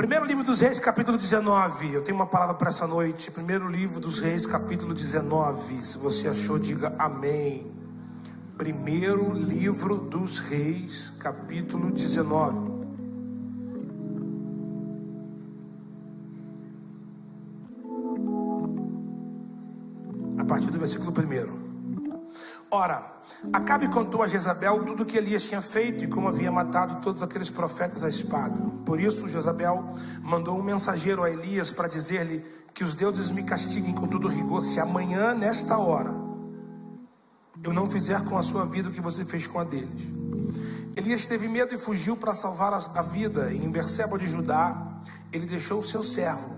Primeiro 0.00 0.24
livro 0.24 0.42
dos 0.42 0.60
Reis, 0.60 0.78
capítulo 0.78 1.18
19. 1.18 1.92
Eu 1.92 2.00
tenho 2.00 2.16
uma 2.16 2.26
palavra 2.26 2.54
para 2.54 2.70
essa 2.70 2.86
noite. 2.86 3.30
Primeiro 3.30 3.68
livro 3.68 4.00
dos 4.00 4.18
Reis, 4.18 4.46
capítulo 4.46 4.94
19. 4.94 5.84
Se 5.84 5.98
você 5.98 6.26
achou, 6.26 6.58
diga 6.58 6.94
amém. 6.98 7.70
Primeiro 8.56 9.30
livro 9.34 9.98
dos 9.98 10.38
Reis, 10.38 11.12
capítulo 11.18 11.90
19. 11.90 12.80
A 20.38 20.44
partir 20.46 20.70
do 20.70 20.78
versículo 20.78 21.12
1. 21.12 21.70
Ora, 22.70 23.19
Acabe 23.52 23.88
contou 23.88 24.22
a 24.22 24.26
Jezabel 24.26 24.84
tudo 24.84 25.02
o 25.02 25.06
que 25.06 25.16
Elias 25.16 25.44
tinha 25.44 25.62
feito 25.62 26.04
e 26.04 26.06
como 26.06 26.28
havia 26.28 26.52
matado 26.52 27.00
todos 27.00 27.22
aqueles 27.22 27.48
profetas 27.48 28.04
à 28.04 28.08
espada. 28.08 28.60
Por 28.84 29.00
isso, 29.00 29.26
Jezabel 29.26 29.94
mandou 30.22 30.58
um 30.58 30.62
mensageiro 30.62 31.22
a 31.22 31.30
Elias 31.30 31.70
para 31.70 31.88
dizer-lhe 31.88 32.44
que 32.74 32.84
os 32.84 32.94
deuses 32.94 33.30
me 33.30 33.42
castiguem 33.42 33.94
com 33.94 34.06
todo 34.06 34.28
rigor 34.28 34.60
se 34.60 34.78
amanhã, 34.78 35.34
nesta 35.34 35.78
hora, 35.78 36.14
eu 37.62 37.72
não 37.72 37.88
fizer 37.88 38.22
com 38.24 38.36
a 38.36 38.42
sua 38.42 38.66
vida 38.66 38.90
o 38.90 38.92
que 38.92 39.00
você 39.00 39.24
fez 39.24 39.46
com 39.46 39.58
a 39.58 39.64
deles. 39.64 40.10
Elias 40.94 41.24
teve 41.24 41.48
medo 41.48 41.74
e 41.74 41.78
fugiu 41.78 42.16
para 42.16 42.34
salvar 42.34 42.74
a 42.74 43.02
vida. 43.02 43.52
Em 43.54 43.70
Berseba 43.70 44.18
de 44.18 44.26
Judá, 44.26 45.00
ele 45.32 45.46
deixou 45.46 45.80
o 45.80 45.84
seu 45.84 46.02
servo. 46.02 46.56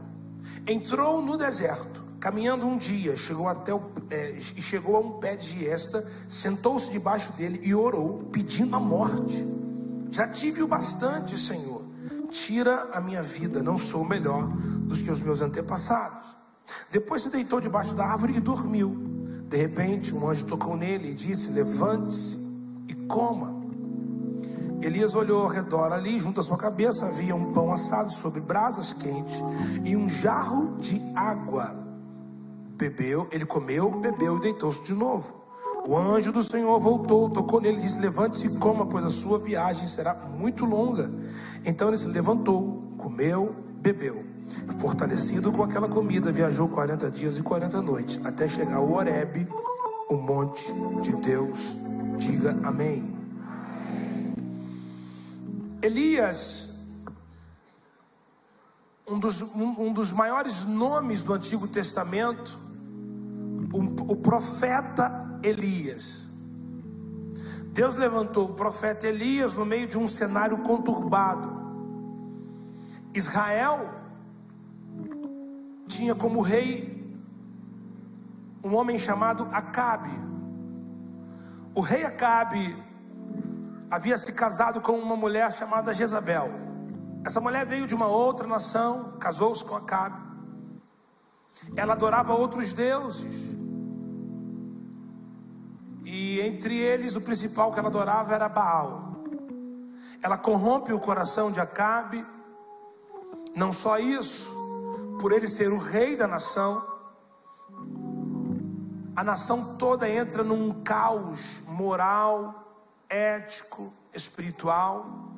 Entrou 0.66 1.22
no 1.22 1.36
deserto 1.36 2.02
Caminhando 2.22 2.64
um 2.64 2.78
dia, 2.78 3.16
chegou 3.16 3.48
até 3.48 3.74
o, 3.74 3.82
é, 4.08 4.36
chegou 4.38 4.94
a 4.94 5.00
um 5.00 5.18
pé 5.18 5.34
de 5.34 5.58
giesta, 5.58 6.08
sentou-se 6.28 6.88
debaixo 6.88 7.32
dele 7.32 7.58
e 7.64 7.74
orou, 7.74 8.28
pedindo 8.30 8.76
a 8.76 8.78
morte. 8.78 9.44
Já 10.12 10.28
tive 10.28 10.62
o 10.62 10.68
bastante, 10.68 11.36
Senhor. 11.36 11.82
Tira 12.30 12.90
a 12.92 13.00
minha 13.00 13.20
vida, 13.20 13.60
não 13.60 13.76
sou 13.76 14.04
melhor 14.04 14.46
dos 14.46 15.02
que 15.02 15.10
os 15.10 15.20
meus 15.20 15.40
antepassados. 15.40 16.36
Depois 16.92 17.22
se 17.22 17.28
deitou 17.28 17.60
debaixo 17.60 17.92
da 17.92 18.06
árvore 18.06 18.36
e 18.36 18.40
dormiu. 18.40 18.96
De 19.48 19.56
repente, 19.56 20.14
um 20.14 20.28
anjo 20.28 20.44
tocou 20.44 20.76
nele 20.76 21.10
e 21.10 21.14
disse: 21.14 21.50
Levante-se 21.50 22.36
e 22.86 22.94
coma. 22.94 23.60
Elias 24.80 25.16
olhou 25.16 25.42
ao 25.42 25.48
redor 25.48 25.92
ali, 25.92 26.20
junto 26.20 26.38
à 26.38 26.42
sua 26.44 26.56
cabeça 26.56 27.04
havia 27.04 27.34
um 27.34 27.52
pão 27.52 27.72
assado 27.72 28.12
sobre 28.12 28.40
brasas 28.40 28.92
quentes 28.92 29.42
e 29.84 29.96
um 29.96 30.08
jarro 30.08 30.76
de 30.78 31.02
água 31.16 31.81
bebeu, 32.76 33.28
ele 33.30 33.44
comeu, 33.44 33.90
bebeu 33.90 34.36
e 34.36 34.40
deitou-se 34.40 34.82
de 34.82 34.94
novo. 34.94 35.42
O 35.84 35.96
anjo 35.96 36.30
do 36.30 36.42
Senhor 36.42 36.78
voltou, 36.78 37.28
tocou 37.28 37.60
nele 37.60 37.78
e 37.78 37.80
disse: 37.82 37.98
Levante-se 37.98 38.46
e 38.46 38.56
coma, 38.56 38.86
pois 38.86 39.04
a 39.04 39.10
sua 39.10 39.38
viagem 39.38 39.86
será 39.88 40.14
muito 40.14 40.64
longa. 40.64 41.10
Então 41.64 41.88
ele 41.88 41.96
se 41.96 42.08
levantou, 42.08 42.94
comeu, 42.96 43.54
bebeu. 43.80 44.24
Fortalecido 44.78 45.50
com 45.50 45.62
aquela 45.62 45.88
comida, 45.88 46.30
viajou 46.30 46.68
40 46.68 47.10
dias 47.10 47.38
e 47.38 47.42
40 47.42 47.80
noites, 47.80 48.20
até 48.24 48.46
chegar 48.46 48.76
ao 48.76 48.92
Horebe, 48.92 49.48
o 50.08 50.16
monte 50.16 50.72
de 51.00 51.16
Deus. 51.16 51.76
Diga 52.16 52.56
amém. 52.62 53.16
Elias, 55.82 56.71
um 59.06 59.18
dos, 59.18 59.40
um, 59.42 59.86
um 59.86 59.92
dos 59.92 60.12
maiores 60.12 60.64
nomes 60.64 61.24
do 61.24 61.32
Antigo 61.32 61.66
Testamento, 61.66 62.58
o, 63.72 64.12
o 64.12 64.16
profeta 64.16 65.38
Elias. 65.42 66.30
Deus 67.72 67.96
levantou 67.96 68.50
o 68.50 68.54
profeta 68.54 69.06
Elias 69.06 69.54
no 69.54 69.64
meio 69.64 69.86
de 69.86 69.96
um 69.96 70.06
cenário 70.06 70.58
conturbado. 70.58 71.60
Israel 73.14 73.90
tinha 75.88 76.14
como 76.14 76.40
rei 76.40 77.02
um 78.62 78.74
homem 78.74 78.98
chamado 78.98 79.48
Acabe. 79.52 80.12
O 81.74 81.80
rei 81.80 82.04
Acabe 82.04 82.76
havia 83.90 84.16
se 84.16 84.32
casado 84.32 84.80
com 84.80 84.92
uma 84.92 85.16
mulher 85.16 85.50
chamada 85.52 85.92
Jezabel. 85.92 86.71
Essa 87.24 87.40
mulher 87.40 87.64
veio 87.64 87.86
de 87.86 87.94
uma 87.94 88.06
outra 88.06 88.46
nação, 88.46 89.16
casou-se 89.18 89.64
com 89.64 89.76
Acabe. 89.76 90.20
Ela 91.76 91.92
adorava 91.92 92.34
outros 92.34 92.72
deuses. 92.72 93.56
E 96.04 96.40
entre 96.40 96.76
eles, 96.76 97.14
o 97.14 97.20
principal 97.20 97.72
que 97.72 97.78
ela 97.78 97.88
adorava 97.88 98.34
era 98.34 98.48
Baal. 98.48 99.12
Ela 100.20 100.36
corrompe 100.36 100.92
o 100.92 100.98
coração 100.98 101.50
de 101.50 101.60
Acabe. 101.60 102.26
Não 103.54 103.72
só 103.72 103.98
isso, 103.98 104.50
por 105.20 105.30
ele 105.30 105.46
ser 105.46 105.70
o 105.72 105.78
rei 105.78 106.16
da 106.16 106.26
nação, 106.26 106.84
a 109.14 109.22
nação 109.22 109.76
toda 109.76 110.08
entra 110.08 110.42
num 110.42 110.82
caos 110.82 111.62
moral, 111.68 112.66
ético, 113.08 113.92
espiritual, 114.12 115.31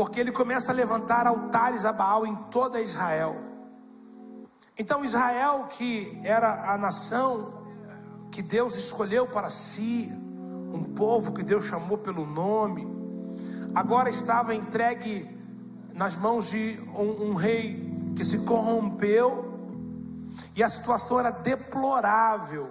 porque 0.00 0.18
ele 0.18 0.32
começa 0.32 0.72
a 0.72 0.74
levantar 0.74 1.26
altares 1.26 1.84
a 1.84 1.92
Baal 1.92 2.26
em 2.26 2.34
toda 2.50 2.80
Israel. 2.80 3.36
Então, 4.78 5.04
Israel, 5.04 5.66
que 5.68 6.18
era 6.24 6.72
a 6.72 6.78
nação 6.78 7.52
que 8.30 8.40
Deus 8.40 8.76
escolheu 8.76 9.26
para 9.26 9.50
si, 9.50 10.10
um 10.72 10.84
povo 10.84 11.34
que 11.34 11.42
Deus 11.42 11.66
chamou 11.66 11.98
pelo 11.98 12.24
nome, 12.24 12.88
agora 13.74 14.08
estava 14.08 14.54
entregue 14.54 15.38
nas 15.92 16.16
mãos 16.16 16.48
de 16.48 16.80
um, 16.94 17.32
um 17.32 17.34
rei 17.34 17.94
que 18.16 18.24
se 18.24 18.38
corrompeu, 18.38 19.52
e 20.56 20.62
a 20.62 20.68
situação 20.70 21.20
era 21.20 21.30
deplorável. 21.30 22.70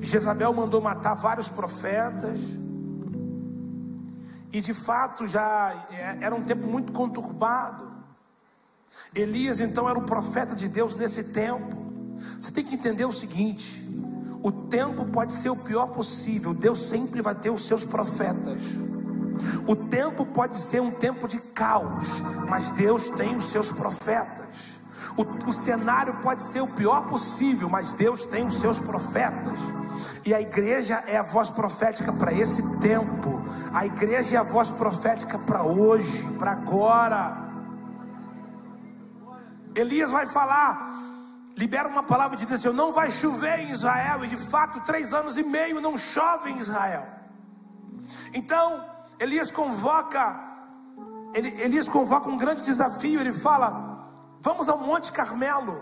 Jezabel 0.00 0.54
mandou 0.54 0.80
matar 0.80 1.12
vários 1.12 1.50
profetas, 1.50 2.58
e 4.52 4.60
de 4.60 4.74
fato 4.74 5.26
já 5.26 5.86
é, 5.90 6.18
era 6.20 6.34
um 6.34 6.42
tempo 6.42 6.66
muito 6.66 6.92
conturbado. 6.92 8.00
Elias 9.14 9.60
então 9.60 9.88
era 9.88 9.98
o 9.98 10.02
profeta 10.02 10.54
de 10.54 10.68
Deus 10.68 10.94
nesse 10.94 11.24
tempo. 11.24 11.76
Você 12.38 12.52
tem 12.52 12.64
que 12.64 12.74
entender 12.74 13.04
o 13.04 13.12
seguinte: 13.12 13.86
o 14.42 14.50
tempo 14.50 15.04
pode 15.06 15.32
ser 15.32 15.50
o 15.50 15.56
pior 15.56 15.88
possível, 15.88 16.54
Deus 16.54 16.80
sempre 16.80 17.20
vai 17.20 17.34
ter 17.34 17.50
os 17.50 17.66
seus 17.66 17.84
profetas. 17.84 18.62
O 19.66 19.74
tempo 19.74 20.26
pode 20.26 20.56
ser 20.56 20.80
um 20.80 20.90
tempo 20.90 21.26
de 21.26 21.38
caos, 21.38 22.20
mas 22.48 22.70
Deus 22.72 23.08
tem 23.08 23.36
os 23.36 23.44
seus 23.50 23.72
profetas. 23.72 24.78
O, 25.16 25.48
o, 25.48 25.52
cenário 25.52 26.14
pode 26.22 26.42
ser 26.42 26.60
o 26.60 26.68
pior 26.68 27.06
possível, 27.06 27.68
mas 27.68 27.92
Deus 27.92 28.24
tem 28.24 28.46
os 28.46 28.54
seus 28.54 28.78
profetas. 28.78 29.58
E 30.24 30.34
a 30.34 30.40
igreja 30.40 31.02
é 31.06 31.16
a 31.16 31.22
voz 31.22 31.50
profética 31.50 32.12
para 32.12 32.32
esse 32.32 32.62
tempo. 32.78 33.42
A 33.72 33.86
igreja 33.86 34.36
é 34.36 34.38
a 34.38 34.42
voz 34.42 34.70
profética 34.70 35.38
para 35.38 35.62
hoje, 35.62 36.24
para 36.38 36.52
agora. 36.52 37.50
Elias 39.74 40.10
vai 40.10 40.26
falar: 40.26 41.00
libera 41.56 41.88
uma 41.88 42.02
palavra 42.02 42.36
de 42.36 42.46
Deus, 42.46 42.64
não 42.64 42.92
vai 42.92 43.10
chover 43.10 43.60
em 43.60 43.70
Israel, 43.70 44.24
e 44.24 44.28
de 44.28 44.36
fato, 44.36 44.80
três 44.80 45.12
anos 45.12 45.36
e 45.36 45.42
meio 45.42 45.80
não 45.80 45.96
chove 45.96 46.50
em 46.50 46.58
Israel. 46.58 47.06
Então, 48.32 48.84
Elias 49.18 49.50
convoca, 49.50 50.40
Elias 51.34 51.88
convoca 51.88 52.28
um 52.28 52.36
grande 52.36 52.62
desafio, 52.62 53.20
ele 53.20 53.32
fala: 53.32 54.10
vamos 54.40 54.68
ao 54.68 54.78
Monte 54.78 55.12
Carmelo, 55.12 55.80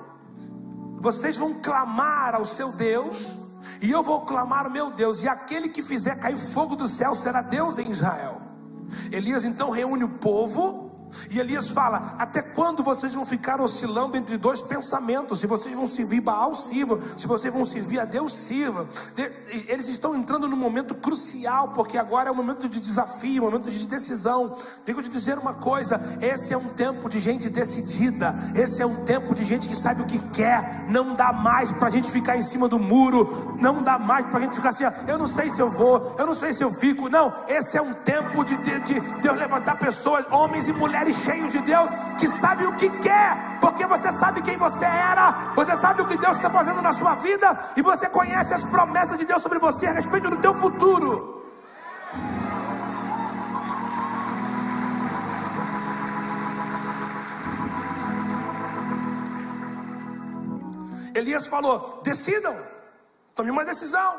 vocês 0.98 1.36
vão 1.36 1.54
clamar 1.54 2.34
ao 2.34 2.44
seu 2.44 2.72
Deus, 2.72 3.38
e 3.80 3.90
eu 3.90 4.02
vou 4.02 4.22
clamar 4.22 4.66
ao 4.66 4.70
meu 4.70 4.90
Deus, 4.90 5.22
e 5.22 5.28
aquele 5.28 5.68
que 5.68 5.82
fizer 5.82 6.18
cair 6.18 6.36
fogo 6.36 6.76
do 6.76 6.86
céu 6.86 7.14
será 7.14 7.42
Deus 7.42 7.78
em 7.78 7.90
Israel. 7.90 8.40
Elias 9.12 9.44
então 9.44 9.70
reúne 9.70 10.04
o 10.04 10.08
povo, 10.08 10.87
e 11.30 11.38
Elias 11.38 11.70
fala: 11.70 12.14
Até 12.18 12.42
quando 12.42 12.82
vocês 12.82 13.14
vão 13.14 13.24
ficar 13.24 13.60
oscilando 13.60 14.16
entre 14.16 14.36
dois 14.36 14.60
pensamentos? 14.60 15.40
Se 15.40 15.46
vocês 15.46 15.74
vão 15.74 15.86
servir 15.86 16.20
Baal, 16.20 16.54
sirva. 16.54 16.98
Se 17.16 17.26
vocês 17.26 17.52
vão 17.52 17.64
servir 17.64 18.00
a 18.00 18.04
Deus, 18.04 18.34
sirva. 18.34 18.88
Eles 19.68 19.88
estão 19.88 20.14
entrando 20.14 20.48
num 20.48 20.56
momento 20.56 20.94
crucial, 20.94 21.68
porque 21.68 21.96
agora 21.96 22.28
é 22.28 22.32
um 22.32 22.34
momento 22.34 22.68
de 22.68 22.80
desafio, 22.80 23.42
um 23.42 23.46
momento 23.46 23.70
de 23.70 23.86
decisão. 23.86 24.56
Tenho 24.84 24.98
que 24.98 25.04
te 25.04 25.10
dizer 25.10 25.38
uma 25.38 25.54
coisa: 25.54 26.00
esse 26.20 26.52
é 26.52 26.56
um 26.56 26.68
tempo 26.68 27.08
de 27.08 27.20
gente 27.20 27.48
decidida. 27.48 28.34
Esse 28.54 28.82
é 28.82 28.86
um 28.86 29.04
tempo 29.04 29.34
de 29.34 29.44
gente 29.44 29.68
que 29.68 29.76
sabe 29.76 30.02
o 30.02 30.06
que 30.06 30.18
quer. 30.30 30.86
Não 30.88 31.14
dá 31.14 31.32
mais 31.32 31.72
para 31.72 31.88
a 31.88 31.90
gente 31.90 32.10
ficar 32.10 32.36
em 32.36 32.42
cima 32.42 32.68
do 32.68 32.78
muro. 32.78 33.56
Não 33.60 33.82
dá 33.82 33.98
mais 33.98 34.26
para 34.26 34.38
a 34.38 34.42
gente 34.42 34.56
ficar 34.56 34.70
assim: 34.70 34.84
Eu 35.06 35.18
não 35.18 35.26
sei 35.26 35.50
se 35.50 35.60
eu 35.60 35.70
vou, 35.70 36.14
eu 36.18 36.26
não 36.26 36.34
sei 36.34 36.52
se 36.52 36.62
eu 36.62 36.70
fico. 36.70 37.08
Não, 37.08 37.32
esse 37.48 37.76
é 37.76 37.82
um 37.82 37.94
tempo 37.94 38.44
de, 38.44 38.56
de, 38.58 38.80
de 38.80 39.00
Deus 39.20 39.36
levantar 39.36 39.78
pessoas, 39.78 40.24
homens 40.30 40.68
e 40.68 40.72
mulheres 40.72 40.97
mulheres 40.98 41.16
cheios 41.16 41.52
de 41.52 41.60
Deus, 41.60 41.88
que 42.18 42.26
sabe 42.26 42.66
o 42.66 42.72
que 42.72 42.90
quer, 42.90 43.58
porque 43.60 43.86
você 43.86 44.10
sabe 44.10 44.42
quem 44.42 44.56
você 44.56 44.84
era, 44.84 45.52
você 45.54 45.76
sabe 45.76 46.02
o 46.02 46.06
que 46.06 46.16
Deus 46.16 46.36
está 46.36 46.50
fazendo 46.50 46.82
na 46.82 46.92
sua 46.92 47.14
vida, 47.16 47.58
e 47.76 47.82
você 47.82 48.08
conhece 48.08 48.52
as 48.52 48.64
promessas 48.64 49.16
de 49.16 49.24
Deus 49.24 49.40
sobre 49.42 49.58
você 49.58 49.86
a 49.86 49.92
respeito 49.92 50.28
do 50.28 50.36
teu 50.36 50.54
futuro. 50.54 51.36
Elias 61.14 61.46
falou: 61.46 62.00
decidam, 62.02 62.56
tome 63.34 63.50
uma 63.50 63.64
decisão. 63.64 64.16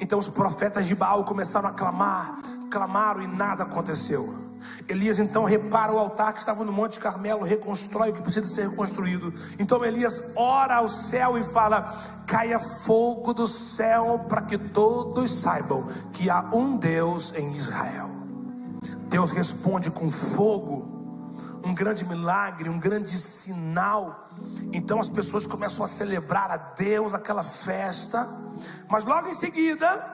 Então 0.00 0.18
os 0.18 0.28
profetas 0.28 0.86
de 0.86 0.94
Baal 0.94 1.24
começaram 1.24 1.68
a 1.68 1.72
clamar, 1.72 2.36
clamaram 2.70 3.22
e 3.22 3.26
nada 3.26 3.64
aconteceu. 3.64 4.45
Elias 4.88 5.18
então 5.18 5.44
repara 5.44 5.92
o 5.92 5.98
altar 5.98 6.32
que 6.32 6.38
estava 6.38 6.64
no 6.64 6.72
Monte 6.72 7.00
Carmelo, 7.00 7.44
reconstrói 7.44 8.10
o 8.10 8.12
que 8.12 8.22
precisa 8.22 8.46
ser 8.46 8.68
reconstruído. 8.68 9.32
Então 9.58 9.84
Elias 9.84 10.22
ora 10.34 10.76
ao 10.76 10.88
céu 10.88 11.38
e 11.38 11.44
fala: 11.44 11.94
caia 12.26 12.58
fogo 12.58 13.32
do 13.32 13.46
céu 13.46 14.24
para 14.28 14.42
que 14.42 14.56
todos 14.56 15.32
saibam 15.32 15.86
que 16.12 16.30
há 16.30 16.48
um 16.52 16.76
Deus 16.76 17.32
em 17.36 17.52
Israel. 17.54 18.10
Deus 19.08 19.30
responde 19.30 19.90
com 19.90 20.10
fogo, 20.10 21.60
um 21.64 21.74
grande 21.74 22.04
milagre, 22.04 22.68
um 22.68 22.78
grande 22.78 23.16
sinal. 23.16 24.28
Então 24.72 25.00
as 25.00 25.08
pessoas 25.08 25.46
começam 25.46 25.84
a 25.84 25.88
celebrar 25.88 26.50
a 26.50 26.56
Deus 26.56 27.14
aquela 27.14 27.42
festa, 27.42 28.28
mas 28.88 29.04
logo 29.04 29.28
em 29.28 29.34
seguida, 29.34 30.04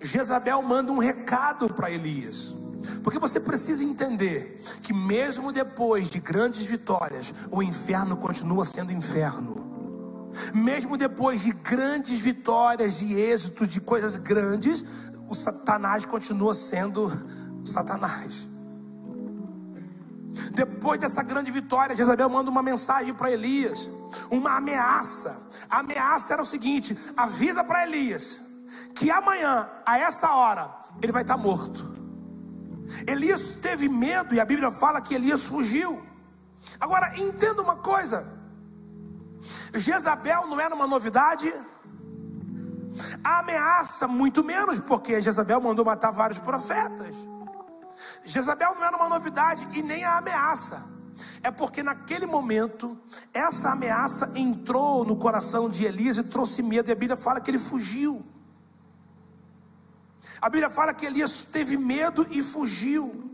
Jezabel 0.00 0.60
manda 0.62 0.92
um 0.92 0.98
recado 0.98 1.72
para 1.72 1.90
Elias. 1.90 2.54
Porque 3.02 3.18
você 3.18 3.38
precisa 3.38 3.84
entender 3.84 4.62
que, 4.82 4.92
mesmo 4.92 5.52
depois 5.52 6.08
de 6.08 6.18
grandes 6.18 6.64
vitórias, 6.64 7.32
o 7.50 7.62
inferno 7.62 8.16
continua 8.16 8.64
sendo 8.64 8.92
inferno. 8.92 10.32
Mesmo 10.52 10.96
depois 10.96 11.42
de 11.42 11.52
grandes 11.52 12.20
vitórias, 12.20 12.98
de 12.98 13.14
êxito, 13.14 13.66
de 13.66 13.80
coisas 13.80 14.16
grandes, 14.16 14.84
o 15.28 15.34
Satanás 15.34 16.04
continua 16.04 16.54
sendo 16.54 17.10
Satanás. 17.64 18.46
Depois 20.52 21.00
dessa 21.00 21.22
grande 21.22 21.50
vitória, 21.50 21.96
Jezabel 21.96 22.28
manda 22.28 22.50
uma 22.50 22.62
mensagem 22.62 23.14
para 23.14 23.30
Elias, 23.30 23.90
uma 24.30 24.56
ameaça. 24.56 25.50
A 25.70 25.78
ameaça 25.78 26.32
era 26.34 26.42
o 26.42 26.46
seguinte: 26.46 26.96
avisa 27.16 27.62
para 27.62 27.86
Elias 27.86 28.42
que 28.94 29.10
amanhã, 29.10 29.68
a 29.84 29.98
essa 29.98 30.30
hora, 30.30 30.72
ele 31.02 31.12
vai 31.12 31.22
estar 31.22 31.36
morto. 31.36 31.93
Elias 33.06 33.50
teve 33.60 33.88
medo 33.88 34.34
e 34.34 34.40
a 34.40 34.44
Bíblia 34.44 34.70
fala 34.70 35.00
que 35.00 35.14
Elias 35.14 35.46
fugiu. 35.46 36.04
Agora, 36.80 37.18
entenda 37.18 37.62
uma 37.62 37.76
coisa: 37.76 38.26
Jezabel 39.74 40.46
não 40.46 40.60
era 40.60 40.74
uma 40.74 40.86
novidade, 40.86 41.52
a 43.22 43.38
ameaça, 43.40 44.06
muito 44.06 44.44
menos, 44.44 44.78
porque 44.78 45.20
Jezabel 45.20 45.60
mandou 45.60 45.84
matar 45.84 46.10
vários 46.10 46.38
profetas. 46.38 47.14
Jezabel 48.24 48.74
não 48.74 48.84
era 48.84 48.96
uma 48.96 49.08
novidade 49.08 49.66
e 49.72 49.82
nem 49.82 50.04
a 50.04 50.18
ameaça. 50.18 50.82
É 51.42 51.50
porque 51.50 51.82
naquele 51.82 52.26
momento, 52.26 52.98
essa 53.32 53.70
ameaça 53.70 54.32
entrou 54.34 55.04
no 55.04 55.16
coração 55.16 55.68
de 55.68 55.84
Elias 55.84 56.16
e 56.16 56.22
trouxe 56.22 56.62
medo, 56.62 56.88
e 56.88 56.92
a 56.92 56.96
Bíblia 56.96 57.16
fala 57.16 57.40
que 57.40 57.50
ele 57.50 57.58
fugiu. 57.58 58.24
A 60.44 60.50
Bíblia 60.50 60.68
fala 60.68 60.92
que 60.92 61.06
Elias 61.06 61.42
teve 61.42 61.74
medo 61.74 62.26
e 62.30 62.42
fugiu. 62.42 63.33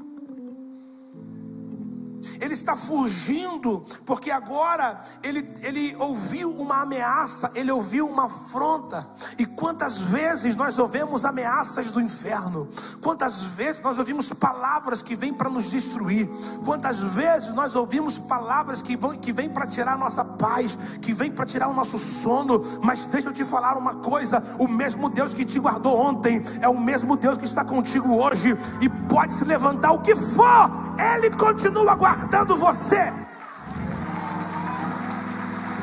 Ele 2.41 2.55
está 2.55 2.75
fugindo, 2.75 3.85
porque 4.07 4.31
agora 4.31 5.03
ele, 5.23 5.47
ele 5.61 5.95
ouviu 5.99 6.51
uma 6.51 6.81
ameaça, 6.81 7.51
ele 7.55 7.71
ouviu 7.71 8.09
uma 8.09 8.25
afronta. 8.27 9.07
E 9.39 9.45
quantas 9.45 9.99
vezes 9.99 10.57
nós 10.57 10.79
ouvimos 10.79 11.27
ameaças 11.27 11.93
do 11.93 12.01
inferno? 12.01 12.67
Quantas 13.03 13.43
vezes 13.43 13.83
nós 13.83 13.99
ouvimos 13.99 14.33
palavras 14.33 15.03
que 15.03 15.15
vêm 15.15 15.35
para 15.35 15.51
nos 15.51 15.71
destruir? 15.71 16.29
Quantas 16.65 17.01
vezes 17.01 17.55
nós 17.55 17.77
ouvimos 17.77 18.19
palavras 18.19 18.81
que, 18.81 18.97
vão, 18.97 19.11
que 19.19 19.33
vêm 19.33 19.51
para 19.51 19.67
tirar 19.67 19.93
a 19.93 19.99
nossa 19.99 20.25
paz, 20.25 20.79
que 21.03 21.13
vêm 21.13 21.31
para 21.31 21.45
tirar 21.45 21.69
o 21.69 21.75
nosso 21.75 21.99
sono? 21.99 22.65
Mas 22.83 23.05
deixa 23.05 23.29
eu 23.29 23.35
te 23.35 23.45
falar 23.45 23.77
uma 23.77 23.97
coisa: 23.97 24.43
o 24.59 24.67
mesmo 24.67 25.11
Deus 25.11 25.35
que 25.35 25.45
te 25.45 25.61
guardou 25.61 25.95
ontem 25.95 26.43
é 26.63 26.69
o 26.69 26.81
mesmo 26.81 27.17
Deus 27.17 27.37
que 27.37 27.45
está 27.45 27.65
contigo 27.65 28.15
hoje, 28.17 28.57
e 28.81 28.89
pode 28.89 29.35
se 29.35 29.45
levantar 29.45 29.93
o 29.93 30.01
que 30.01 30.17
for, 30.17 30.71
Ele 31.15 31.31
continua 31.37 31.95
guardando 31.95 32.30
guardando 32.31 32.57
você. 32.57 33.13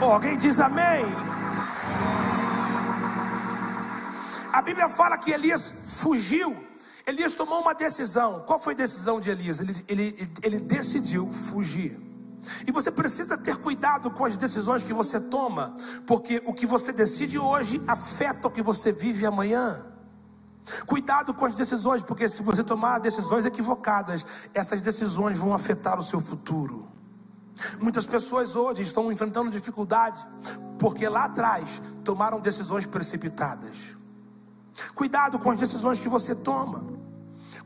Oh, 0.01 0.05
alguém 0.05 0.37
diz 0.37 0.61
amém? 0.61 1.05
A 4.53 4.61
Bíblia 4.61 4.87
fala 4.87 5.17
que 5.17 5.31
Elias 5.31 5.73
fugiu. 5.85 6.55
Elias 7.05 7.35
tomou 7.35 7.61
uma 7.61 7.73
decisão. 7.73 8.45
Qual 8.47 8.57
foi 8.57 8.73
a 8.73 8.77
decisão 8.77 9.19
de 9.19 9.29
Elias? 9.29 9.59
Ele, 9.59 9.75
ele, 9.89 10.31
ele 10.41 10.59
decidiu 10.59 11.29
fugir. 11.33 11.99
E 12.65 12.71
você 12.71 12.89
precisa 12.89 13.37
ter 13.37 13.57
cuidado 13.57 14.09
com 14.09 14.23
as 14.23 14.37
decisões 14.37 14.83
que 14.83 14.93
você 14.93 15.19
toma, 15.19 15.75
porque 16.05 16.41
o 16.45 16.53
que 16.53 16.65
você 16.65 16.93
decide 16.93 17.37
hoje 17.37 17.81
afeta 17.85 18.47
o 18.47 18.51
que 18.51 18.61
você 18.61 18.89
vive 18.89 19.25
amanhã. 19.25 19.85
Cuidado 20.85 21.33
com 21.33 21.45
as 21.45 21.55
decisões, 21.55 22.03
porque 22.03 22.27
se 22.27 22.41
você 22.41 22.63
tomar 22.63 22.99
decisões 22.99 23.45
equivocadas, 23.45 24.25
essas 24.53 24.81
decisões 24.81 25.37
vão 25.37 25.53
afetar 25.53 25.99
o 25.99 26.03
seu 26.03 26.19
futuro. 26.19 26.87
Muitas 27.79 28.05
pessoas 28.05 28.55
hoje 28.55 28.81
estão 28.81 29.11
enfrentando 29.11 29.49
dificuldade 29.49 30.25
porque 30.77 31.07
lá 31.09 31.25
atrás 31.25 31.81
tomaram 32.03 32.39
decisões 32.39 32.85
precipitadas. 32.85 33.95
Cuidado 34.93 35.39
com 35.39 35.51
as 35.51 35.57
decisões 35.57 35.99
que 35.99 36.07
você 36.07 36.35
toma. 36.35 37.06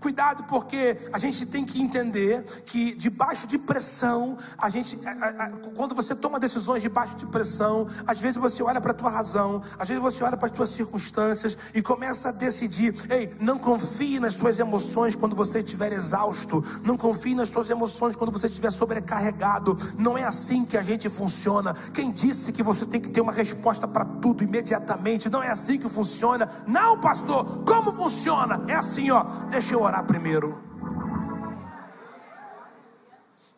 Cuidado, 0.02 0.46
porque 0.46 0.98
a 1.14 1.20
gente 1.20 1.46
tem 1.46 1.64
que 1.64 1.80
entender 1.80 2.44
que 2.66 2.96
debaixo 2.96 3.46
de 3.46 3.60
pressão, 3.60 4.36
a 4.58 4.68
gente, 4.68 4.98
a, 5.06 5.12
a, 5.12 5.50
quando 5.76 5.94
você 5.94 6.16
toma 6.16 6.40
decisões 6.40 6.82
debaixo 6.82 7.16
de 7.16 7.28
pressão, 7.28 7.86
às 8.08 8.20
vezes 8.20 8.38
você 8.38 8.64
olha 8.64 8.82
para 8.82 8.92
a 8.92 8.96
tua 8.96 9.12
razão, 9.12 9.62
às 9.78 9.88
vezes 9.88 10.02
você 10.02 10.24
olha 10.24 10.36
para 10.36 10.48
as 10.48 10.54
tuas 10.54 10.72
circunstâncias 10.72 11.56
e 11.76 11.84
começa 11.84 12.30
a 12.30 12.32
decidir. 12.32 12.96
Ei, 13.12 13.32
não 13.40 13.60
confie 13.60 14.20
nas 14.20 14.34
suas 14.34 14.58
emoções 14.58 15.16
quando 15.16 15.36
você 15.36 15.60
estiver 15.60 15.94
exausto. 15.94 16.66
Não 16.84 16.98
confie 16.98 17.36
nas 17.36 17.50
suas 17.50 17.70
emoções 17.70 18.16
quando 18.16 18.32
você 18.32 18.48
estiver 18.48 18.72
sobrecarregado. 18.72 19.78
Não 20.00 20.18
é 20.18 20.24
assim 20.24 20.66
que 20.66 20.78
a 20.78 20.82
gente 20.82 21.10
funciona. 21.10 21.76
Quem 21.94 22.12
disse 22.12 22.52
que 22.52 22.64
você 22.64 22.88
tem 22.88 23.00
que 23.00 23.10
ter 23.10 23.22
uma 23.22 23.32
resposta 23.32 23.88
para 23.88 24.04
tudo 24.04 24.44
imediatamente? 24.44 25.30
Não 25.30 25.44
é 25.44 25.52
assim 25.52 25.78
que 25.78 25.88
funciona. 25.88 26.50
Não, 26.66 27.00
pastor. 27.00 27.64
Como 27.64 27.94
funciona? 27.94 28.64
É 28.68 28.74
assim, 28.74 29.12
ó. 29.12 29.24
Deixa 29.52 29.76
eu 29.76 29.91
orar 29.92 30.06
primeiro. 30.06 30.58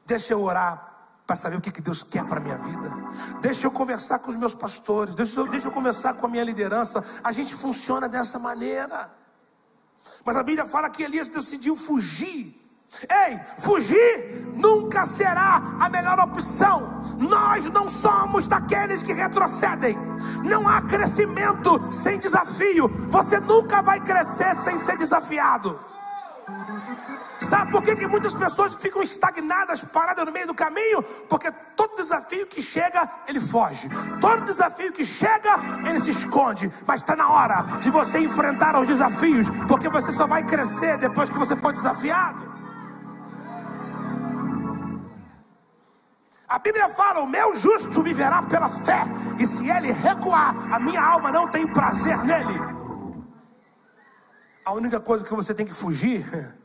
Deixa 0.06 0.34
eu 0.34 0.42
orar 0.42 0.92
para 1.26 1.36
saber 1.36 1.58
o 1.58 1.62
que, 1.62 1.82
Deus 1.82 2.04
quer 2.04 2.26
para 2.26 2.40
a 2.40 2.44
minha 2.44 2.58
vida. 2.58 2.92
Deixa 3.40 3.68
eu 3.68 3.72
conversar 3.72 4.20
com 4.20 4.30
os 4.32 4.36
meus 4.36 4.54
pastores. 4.54 5.16
Deixa 5.16 5.40
eu, 5.40 5.48
deixa 5.48 5.68
eu 5.68 5.72
conversar 5.72 6.16
com 6.16 6.26
a 6.26 6.30
minha 6.30 6.44
liderança. 6.44 7.04
A 7.24 7.32
gente 7.32 7.54
funciona 7.54 8.10
dessa 8.10 8.38
maneira. 8.38 9.10
Mas 10.26 10.36
a 10.36 10.44
Bíblia 10.44 10.66
fala 10.66 10.90
que 10.90 11.04
Elias 11.04 11.28
decidiu 11.28 11.76
fugir. 11.76 12.60
Ei, 13.10 13.40
fugir 13.60 14.54
nunca 14.56 15.06
será 15.06 15.62
a 15.80 15.88
melhor 15.90 16.20
opção. 16.20 17.02
Nós 17.18 17.64
não 17.66 17.88
somos 17.88 18.48
daqueles 18.48 19.02
que 19.02 19.14
retrocedem. 19.14 19.98
Não 20.44 20.68
há 20.68 20.82
crescimento 20.82 21.92
sem 21.92 22.20
desafio. 22.20 22.88
Você 23.10 23.40
nunca 23.40 23.82
vai 23.82 24.00
crescer 24.02 24.54
sem 24.56 24.78
ser 24.78 24.98
desafiado. 24.98 25.93
Sabe 27.40 27.72
por 27.72 27.82
que, 27.82 27.96
que 27.96 28.08
muitas 28.08 28.34
pessoas 28.34 28.76
ficam 28.76 29.02
estagnadas, 29.02 29.84
paradas 29.84 30.26
no 30.26 30.32
meio 30.32 30.48
do 30.48 30.54
caminho? 30.54 31.02
Porque 31.30 31.52
todo 31.76 31.96
desafio 31.96 32.48
que 32.48 32.62
chega, 32.62 33.10
ele 33.28 33.40
foge. 33.40 33.90
Todo 34.20 34.46
desafio 34.46 34.92
que 34.92 35.06
chega, 35.06 35.56
ele 35.88 36.00
se 36.00 36.12
esconde. 36.12 36.72
Mas 36.86 37.02
está 37.02 37.16
na 37.16 37.30
hora 37.30 37.64
de 37.80 37.90
você 37.90 38.20
enfrentar 38.20 38.80
os 38.80 38.88
desafios, 38.88 39.50
porque 39.68 39.90
você 39.90 40.12
só 40.12 40.28
vai 40.28 40.44
crescer 40.44 40.98
depois 40.98 41.30
que 41.30 41.38
você 41.38 41.56
for 41.56 41.72
desafiado. 41.72 42.54
A 46.48 46.60
Bíblia 46.60 46.88
fala: 46.88 47.20
o 47.20 47.28
meu 47.28 47.56
justo 47.56 48.02
viverá 48.04 48.44
pela 48.44 48.70
fé, 48.70 49.04
e 49.40 49.46
se 49.46 49.70
ele 49.70 49.92
recuar, 49.92 50.56
a 50.72 50.80
minha 50.80 51.02
alma 51.02 51.32
não 51.32 51.48
tem 51.48 51.66
prazer 51.66 52.18
nele. 52.24 52.60
A 54.64 54.72
única 54.72 55.00
coisa 55.00 55.26
que 55.26 55.34
você 55.34 55.54
tem 55.54 55.66
que 55.66 55.74
fugir 55.74 56.26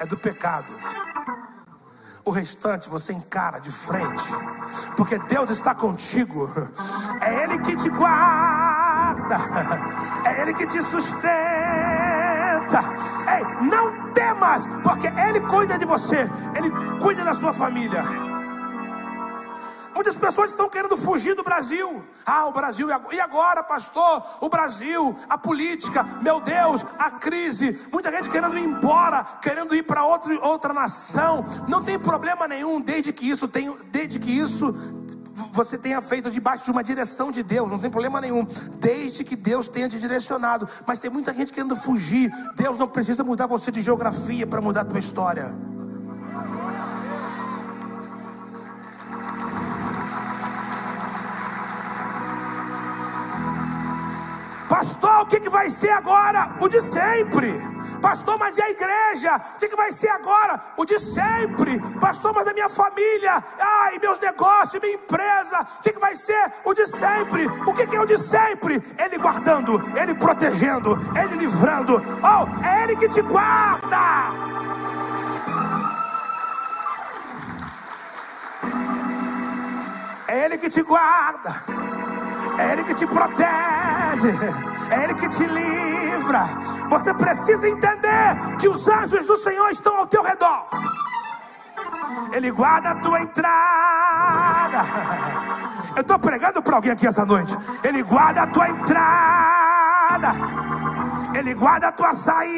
é 0.00 0.06
do 0.06 0.16
pecado. 0.16 0.72
O 2.24 2.30
restante 2.30 2.88
você 2.88 3.12
encara 3.12 3.58
de 3.60 3.70
frente, 3.70 4.24
porque 4.96 5.18
Deus 5.18 5.50
está 5.50 5.74
contigo. 5.74 6.50
É 7.20 7.44
Ele 7.44 7.58
que 7.58 7.76
te 7.76 7.88
guarda, 7.88 9.36
é 10.24 10.42
Ele 10.42 10.54
que 10.54 10.66
te 10.66 10.82
sustenta. 10.82 11.30
Ei, 13.26 13.66
não 13.66 14.12
temas, 14.12 14.66
porque 14.82 15.06
Ele 15.06 15.40
cuida 15.40 15.78
de 15.78 15.84
você, 15.84 16.28
Ele 16.54 16.70
cuida 17.00 17.24
da 17.24 17.32
sua 17.32 17.52
família. 17.52 18.29
Muitas 19.94 20.16
pessoas 20.16 20.50
estão 20.50 20.68
querendo 20.68 20.96
fugir 20.96 21.34
do 21.34 21.42
Brasil. 21.42 22.02
Ah, 22.24 22.46
o 22.46 22.52
Brasil, 22.52 22.88
e 23.12 23.20
agora, 23.20 23.62
pastor? 23.62 24.22
O 24.40 24.48
Brasil, 24.48 25.16
a 25.28 25.36
política, 25.36 26.04
meu 26.22 26.40
Deus, 26.40 26.84
a 26.98 27.10
crise. 27.10 27.78
Muita 27.92 28.10
gente 28.10 28.30
querendo 28.30 28.56
ir 28.56 28.64
embora, 28.64 29.24
querendo 29.42 29.74
ir 29.74 29.82
para 29.82 30.04
outra, 30.04 30.72
nação. 30.72 31.44
Não 31.68 31.82
tem 31.82 31.98
problema 31.98 32.46
nenhum, 32.46 32.80
desde 32.80 33.12
que 33.12 33.28
isso 33.28 33.48
tem, 33.48 33.74
desde 33.90 34.18
que 34.18 34.30
isso 34.30 34.74
você 35.52 35.76
tenha 35.76 36.00
feito 36.00 36.30
debaixo 36.30 36.64
de 36.64 36.70
uma 36.70 36.84
direção 36.84 37.32
de 37.32 37.42
Deus, 37.42 37.70
não 37.70 37.78
tem 37.78 37.90
problema 37.90 38.20
nenhum, 38.20 38.46
desde 38.78 39.24
que 39.24 39.34
Deus 39.34 39.66
tenha 39.68 39.88
te 39.88 39.98
direcionado. 39.98 40.68
Mas 40.86 40.98
tem 40.98 41.10
muita 41.10 41.34
gente 41.34 41.52
querendo 41.52 41.76
fugir. 41.76 42.30
Deus 42.54 42.78
não 42.78 42.86
precisa 42.86 43.24
mudar 43.24 43.46
você 43.46 43.70
de 43.70 43.82
geografia 43.82 44.46
para 44.46 44.60
mudar 44.60 44.82
a 44.82 44.84
tua 44.84 44.98
história. 44.98 45.52
Pastor, 54.70 55.22
o 55.22 55.26
que, 55.26 55.40
que 55.40 55.48
vai 55.48 55.68
ser 55.68 55.90
agora? 55.90 56.52
O 56.60 56.68
de 56.68 56.80
sempre. 56.80 57.60
Pastor, 58.00 58.38
mas 58.38 58.56
e 58.56 58.62
a 58.62 58.70
igreja? 58.70 59.34
O 59.56 59.58
que, 59.58 59.66
que 59.66 59.74
vai 59.74 59.90
ser 59.90 60.08
agora? 60.10 60.62
O 60.76 60.84
de 60.84 60.96
sempre. 60.96 61.80
Pastor, 61.98 62.32
mas 62.32 62.46
a 62.46 62.52
minha 62.52 62.68
família, 62.68 63.42
ai, 63.58 63.98
meus 63.98 64.20
negócios, 64.20 64.80
minha 64.80 64.94
empresa, 64.94 65.60
o 65.60 65.82
que, 65.82 65.92
que 65.92 65.98
vai 65.98 66.14
ser? 66.14 66.52
O 66.64 66.72
de 66.72 66.86
sempre. 66.86 67.48
O 67.66 67.74
que, 67.74 67.84
que 67.84 67.96
é 67.96 68.00
o 68.00 68.06
de 68.06 68.16
sempre? 68.16 68.80
Ele 68.96 69.18
guardando, 69.18 69.82
Ele 70.00 70.14
protegendo, 70.14 70.96
Ele 71.20 71.34
livrando. 71.34 72.00
Oh, 72.22 72.64
é 72.64 72.84
Ele 72.84 72.94
que 72.94 73.08
te 73.08 73.22
guarda. 73.22 73.98
É 80.28 80.44
Ele 80.44 80.56
que 80.58 80.70
te 80.70 80.80
guarda. 80.80 81.60
É 82.56 82.72
Ele 82.72 82.84
que 82.84 82.94
te 82.94 83.06
protege, 83.06 83.99
é 84.90 85.04
Ele 85.04 85.14
que 85.14 85.28
te 85.28 85.44
livra. 85.44 86.44
Você 86.88 87.14
precisa 87.14 87.68
entender 87.68 88.56
que 88.58 88.68
os 88.68 88.86
anjos 88.88 89.26
do 89.26 89.36
Senhor 89.36 89.70
estão 89.70 89.96
ao 89.96 90.06
teu 90.06 90.22
redor. 90.22 90.66
Ele 92.32 92.50
guarda 92.50 92.90
a 92.90 92.94
tua 92.96 93.20
entrada. 93.20 94.84
Eu 95.96 96.02
estou 96.02 96.18
pregando 96.18 96.62
para 96.62 96.76
alguém 96.76 96.92
aqui 96.92 97.06
essa 97.06 97.24
noite. 97.24 97.56
Ele 97.82 98.02
guarda 98.02 98.42
a 98.42 98.46
tua 98.46 98.68
entrada. 98.68 100.34
Ele 101.34 101.54
guarda 101.54 101.88
a 101.88 101.92
tua 101.92 102.12
saída. 102.12 102.50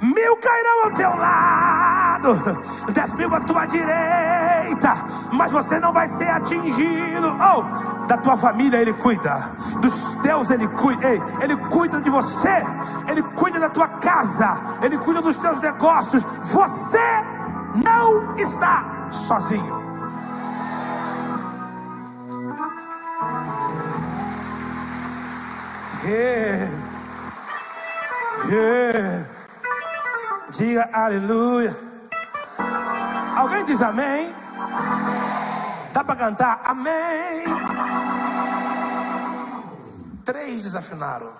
Mil 0.00 0.36
cairão 0.36 0.84
ao 0.84 0.90
teu 0.92 1.16
lado, 1.16 2.34
dez 2.92 3.14
mil 3.14 3.34
à 3.34 3.40
tua 3.40 3.66
direita, 3.66 4.94
mas 5.32 5.50
você 5.50 5.80
não 5.80 5.92
vai 5.92 6.06
ser 6.06 6.28
atingido. 6.28 7.36
Oh, 7.40 8.06
da 8.06 8.16
tua 8.16 8.36
família 8.36 8.78
ele 8.78 8.92
cuida, 8.92 9.50
dos 9.80 10.14
teus 10.16 10.50
ele 10.50 10.68
cuida, 10.68 11.08
Ei, 11.08 11.20
ele 11.40 11.56
cuida 11.56 12.00
de 12.00 12.10
você, 12.10 12.62
ele 13.08 13.22
cuida 13.22 13.58
da 13.58 13.68
tua 13.68 13.88
casa, 13.88 14.60
ele 14.82 14.98
cuida 14.98 15.20
dos 15.20 15.36
teus 15.36 15.60
negócios. 15.60 16.22
Você 16.42 16.98
não 17.74 18.34
está 18.36 19.08
sozinho. 19.10 19.88
Yeah. 26.04 26.70
Yeah. 28.48 29.37
Diga 30.50 30.88
aleluia. 30.92 31.76
Alguém 33.36 33.64
diz 33.64 33.82
amém? 33.82 34.34
Dá 35.92 36.02
para 36.02 36.16
cantar? 36.16 36.60
Amém. 36.64 37.44
Três 40.24 40.62
desafinaram. 40.62 41.30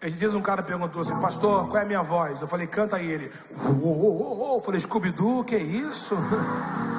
Ele 0.00 0.16
diz 0.16 0.34
um 0.34 0.42
cara 0.42 0.62
perguntou 0.62 1.00
assim, 1.00 1.18
pastor, 1.18 1.66
qual 1.66 1.78
é 1.78 1.82
a 1.82 1.86
minha 1.86 2.02
voz? 2.02 2.40
Eu 2.40 2.46
falei, 2.46 2.66
canta 2.66 2.96
aí 2.96 3.10
ele. 3.10 3.32
Oh, 3.82 4.60
falei, 4.60 4.78
Scooby-Doo, 4.80 5.44
que 5.44 5.56
isso? 5.56 6.14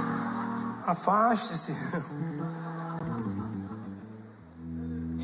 Afaste-se. 0.86 1.76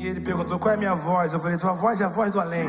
E 0.02 0.06
ele 0.08 0.20
perguntou 0.20 0.58
qual 0.58 0.72
é 0.72 0.74
a 0.74 0.76
minha 0.76 0.96
voz. 0.96 1.32
Eu 1.32 1.38
falei, 1.38 1.56
tua 1.56 1.74
voz 1.74 2.00
é 2.00 2.04
a 2.04 2.08
voz 2.08 2.28
do 2.32 2.40
além. 2.40 2.68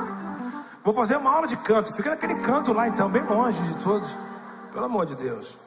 Vou 0.82 0.94
fazer 0.94 1.18
uma 1.18 1.30
aula 1.30 1.46
de 1.46 1.58
canto. 1.58 1.92
Fica 1.92 2.08
naquele 2.08 2.36
canto 2.36 2.72
lá 2.72 2.88
então, 2.88 3.06
bem 3.10 3.22
longe 3.22 3.60
de 3.60 3.74
todos. 3.84 4.16
Pelo 4.72 4.86
amor 4.86 5.04
de 5.04 5.14
Deus. 5.14 5.60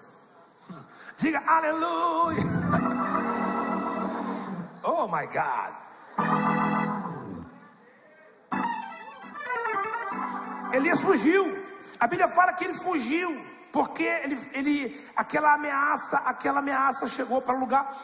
Diga 1.16 1.44
aleluia. 1.46 2.42
Oh 4.84 5.06
my 5.08 5.28
God. 5.28 5.76
Elias 10.74 11.00
fugiu. 11.00 11.56
A 12.00 12.08
Bíblia 12.08 12.28
fala 12.28 12.54
que 12.54 12.64
ele 12.64 12.74
fugiu. 12.74 13.40
Porque 13.72 14.04
ele, 14.04 14.40
ele, 14.54 15.02
aquela 15.16 15.54
ameaça, 15.54 16.18
aquela 16.18 16.60
ameaça 16.60 17.08
chegou 17.08 17.42
para 17.42 17.56
o 17.56 17.60
lugar 17.60 17.96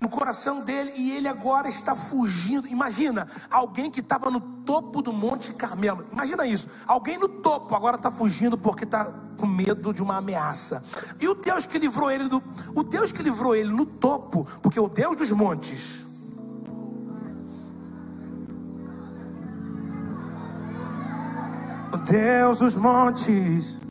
no 0.00 0.08
coração 0.08 0.60
dele 0.60 0.92
e 0.94 1.16
ele 1.16 1.28
agora 1.28 1.68
está 1.68 1.94
fugindo. 1.94 2.68
Imagina, 2.68 3.26
alguém 3.50 3.90
que 3.90 4.00
estava 4.00 4.30
no 4.30 4.40
topo 4.40 5.00
do 5.00 5.12
Monte 5.12 5.52
Carmelo. 5.52 6.06
Imagina 6.12 6.46
isso. 6.46 6.68
Alguém 6.86 7.18
no 7.18 7.28
topo 7.28 7.74
agora 7.74 7.96
está 7.96 8.10
fugindo 8.10 8.58
porque 8.58 8.84
está 8.84 9.06
com 9.36 9.46
medo 9.46 9.92
de 9.92 10.02
uma 10.02 10.16
ameaça. 10.16 10.84
E 11.20 11.28
o 11.28 11.34
Deus 11.34 11.66
que 11.66 11.78
livrou 11.78 12.10
ele 12.10 12.28
do, 12.28 12.42
o 12.74 12.82
Deus 12.82 13.12
que 13.12 13.22
livrou 13.22 13.54
ele 13.54 13.70
no 13.70 13.86
topo, 13.86 14.46
porque 14.62 14.80
o 14.80 14.88
Deus 14.88 15.16
dos 15.16 15.30
montes. 15.32 16.04
O 21.92 21.96
Deus 21.98 22.58
dos 22.58 22.74
montes 22.74 23.85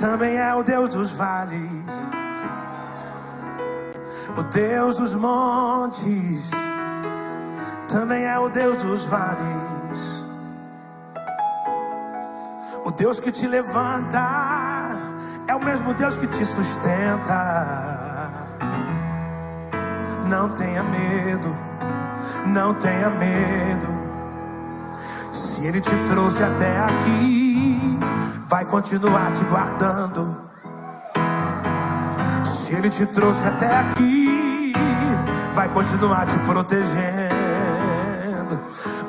também 0.00 0.36
é 0.36 0.54
o 0.54 0.62
Deus 0.62 0.94
dos 0.94 1.12
vales 1.12 2.10
o 4.36 4.42
Deus 4.44 4.96
dos 4.96 5.14
montes, 5.14 6.50
também 7.88 8.24
é 8.24 8.38
o 8.38 8.48
Deus 8.48 8.82
dos 8.82 9.04
vales. 9.04 10.26
O 12.84 12.90
Deus 12.90 13.20
que 13.20 13.30
te 13.30 13.46
levanta 13.46 14.96
é 15.46 15.54
o 15.54 15.62
mesmo 15.62 15.92
Deus 15.94 16.16
que 16.16 16.26
te 16.26 16.44
sustenta. 16.44 18.30
Não 20.28 20.48
tenha 20.50 20.82
medo, 20.82 21.56
não 22.46 22.72
tenha 22.74 23.10
medo. 23.10 23.88
Se 25.32 25.66
Ele 25.66 25.80
te 25.80 25.94
trouxe 26.08 26.42
até 26.42 26.78
aqui, 26.78 27.49
vai 28.48 28.64
continuar 28.64 29.32
te 29.32 29.44
guardando. 29.44 30.36
Se 32.44 32.74
Ele 32.74 32.90
te 32.90 33.06
trouxe 33.06 33.46
até 33.46 33.78
aqui, 33.78 34.72
vai 35.54 35.68
continuar 35.68 36.26
te 36.26 36.38
protegendo. 36.40 36.90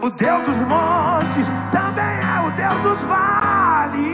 O 0.01 0.10
Deus 0.10 0.43
dos 0.43 0.57
montes 0.62 1.48
também 1.71 2.03
é 2.03 2.48
o 2.48 2.51
Deus 2.51 2.81
dos 2.81 3.00
vales. 3.07 4.12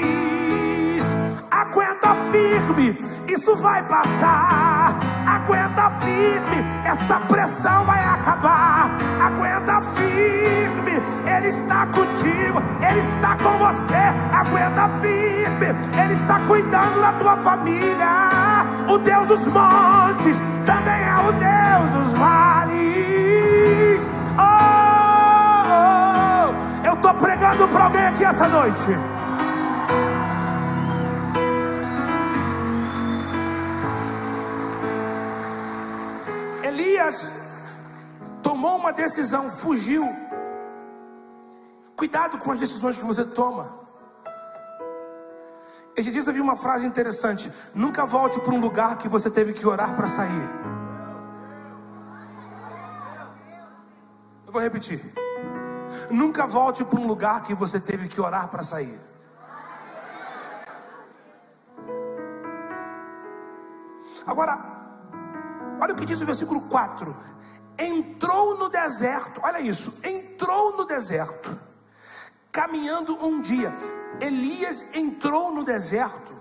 Aguenta 1.50 2.16
firme, 2.32 3.00
isso 3.28 3.56
vai 3.56 3.82
passar. 3.84 4.98
Aguenta 5.26 5.92
firme, 6.02 6.66
essa 6.86 7.20
pressão 7.22 7.86
vai 7.86 8.04
acabar. 8.06 8.92
Aguenta 9.22 9.82
firme, 9.82 11.02
Ele 11.28 11.50
está 11.50 11.86
contigo, 11.88 12.62
Ele 12.82 13.00
está 13.00 13.36
com 13.38 13.58
você. 13.58 13.94
Aguenta 14.32 14.90
firme, 15.02 15.68
Ele 16.02 16.14
está 16.14 16.40
cuidando 16.48 17.02
da 17.02 17.12
tua 17.14 17.36
família. 17.38 18.66
O 18.88 18.98
Deus 18.98 19.28
dos 19.28 19.46
montes 19.48 20.38
também 20.66 21.04
é 21.04 21.18
o 21.28 21.32
Deus 21.34 21.92
dos 21.92 22.14
vales. 22.18 24.10
Oh, 24.38 24.44
oh, 25.74 26.88
eu 26.88 26.94
estou 26.94 27.14
pregando 27.16 27.68
para 27.68 27.84
alguém 27.84 28.06
aqui 28.06 28.24
essa 28.24 28.48
noite. 28.48 28.98
Elias 36.64 37.32
tomou 38.42 38.78
uma 38.78 38.94
decisão, 38.94 39.52
fugiu. 39.52 40.27
Cuidado 41.98 42.38
com 42.38 42.52
as 42.52 42.60
decisões 42.60 42.96
que 42.96 43.04
você 43.04 43.26
toma. 43.26 43.76
Esses 45.96 46.14
dias 46.14 46.28
eu 46.28 46.34
vi 46.34 46.40
uma 46.40 46.56
frase 46.56 46.86
interessante: 46.86 47.52
nunca 47.74 48.06
volte 48.06 48.40
para 48.40 48.54
um 48.54 48.60
lugar 48.60 49.00
que 49.00 49.10
você 49.10 49.32
teve 49.32 49.52
que 49.52 49.66
orar 49.66 49.96
para 49.96 50.06
sair. 50.06 50.50
Eu 54.46 54.54
vou 54.54 54.62
repetir. 54.62 55.02
Nunca 56.12 56.46
volte 56.46 56.86
para 56.86 57.00
um 57.00 57.08
lugar 57.08 57.42
que 57.42 57.56
você 57.56 57.80
teve 57.80 58.08
que 58.08 58.22
orar 58.22 58.48
para 58.48 58.62
sair. 58.62 59.02
Agora, 64.28 64.60
olha 65.82 65.94
o 65.94 65.96
que 65.96 66.06
diz 66.06 66.22
o 66.22 66.28
versículo 66.28 66.62
4: 66.62 67.18
entrou 67.80 68.56
no 68.56 68.70
deserto, 68.70 69.42
olha 69.44 69.60
isso, 69.60 70.00
entrou 70.04 70.78
no 70.78 70.86
deserto 70.86 71.67
caminhando 72.58 73.14
um 73.24 73.40
dia. 73.40 73.72
Elias 74.20 74.84
entrou 74.92 75.54
no 75.54 75.64
deserto. 75.64 76.34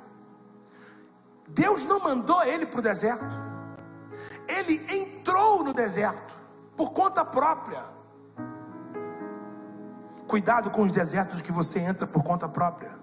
Deus 1.47 1.85
não 1.85 2.01
mandou 2.01 2.43
ele 2.43 2.65
para 2.65 2.79
o 2.79 2.83
deserto. 2.83 3.37
Ele 4.49 4.83
entrou 4.97 5.63
no 5.63 5.75
deserto 5.75 6.35
por 6.75 6.93
conta 6.93 7.23
própria. 7.23 7.83
Cuidado 10.27 10.71
com 10.71 10.85
os 10.85 10.91
desertos 10.91 11.43
que 11.43 11.53
você 11.53 11.81
entra 11.81 12.07
por 12.07 12.23
conta 12.25 12.49
própria. 12.49 12.99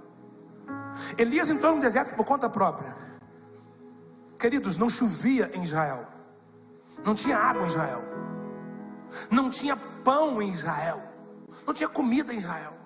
Elias 1.16 1.52
entrou 1.52 1.76
no 1.76 1.82
deserto 1.82 2.16
por 2.16 2.26
conta 2.26 2.50
própria. 2.50 2.96
Queridos, 4.40 4.76
não 4.76 4.90
chovia 4.90 5.52
em 5.54 5.62
Israel. 5.62 6.08
Não 7.06 7.14
tinha 7.14 7.38
água 7.38 7.62
em 7.62 7.68
Israel. 7.68 8.02
Não 9.30 9.52
tinha 9.52 9.78
pão 10.04 10.42
em 10.42 10.50
Israel. 10.50 11.00
Não 11.68 11.76
tinha 11.76 11.88
comida 11.88 12.34
em 12.34 12.38
Israel. 12.38 12.83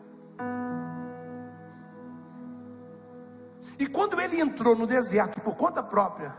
E 3.80 3.86
quando 3.86 4.20
ele 4.20 4.40
entrou 4.40 4.76
no 4.76 4.88
deserto 4.88 5.40
por 5.42 5.56
conta 5.56 5.84
própria, 5.84 6.36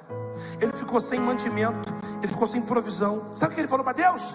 ele 0.60 0.72
ficou 0.72 1.00
sem 1.00 1.20
mantimento, 1.20 1.94
ele 2.22 2.32
ficou 2.32 2.46
sem 2.46 2.60
provisão. 2.60 3.30
Sabe 3.34 3.52
o 3.52 3.54
que 3.54 3.60
ele 3.60 3.68
falou 3.68 3.84
para 3.84 3.92
Deus? 3.92 4.34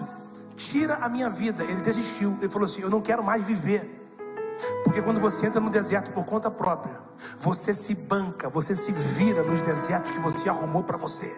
Tira 0.56 0.94
a 0.96 1.08
minha 1.08 1.28
vida. 1.28 1.62
Ele 1.64 1.82
desistiu. 1.82 2.36
Ele 2.40 2.50
falou 2.50 2.64
assim: 2.64 2.80
Eu 2.80 2.90
não 2.90 3.02
quero 3.02 3.22
mais 3.22 3.42
viver. 3.44 4.02
Porque 4.84 5.02
quando 5.02 5.20
você 5.20 5.46
entra 5.46 5.60
no 5.60 5.68
deserto 5.68 6.12
por 6.12 6.24
conta 6.24 6.50
própria, 6.50 7.00
você 7.38 7.74
se 7.74 7.94
banca, 7.94 8.48
você 8.48 8.74
se 8.74 8.92
vira 8.92 9.42
nos 9.42 9.60
desertos 9.60 10.12
que 10.12 10.20
você 10.20 10.48
arrumou 10.48 10.82
para 10.82 10.96
você. 10.96 11.34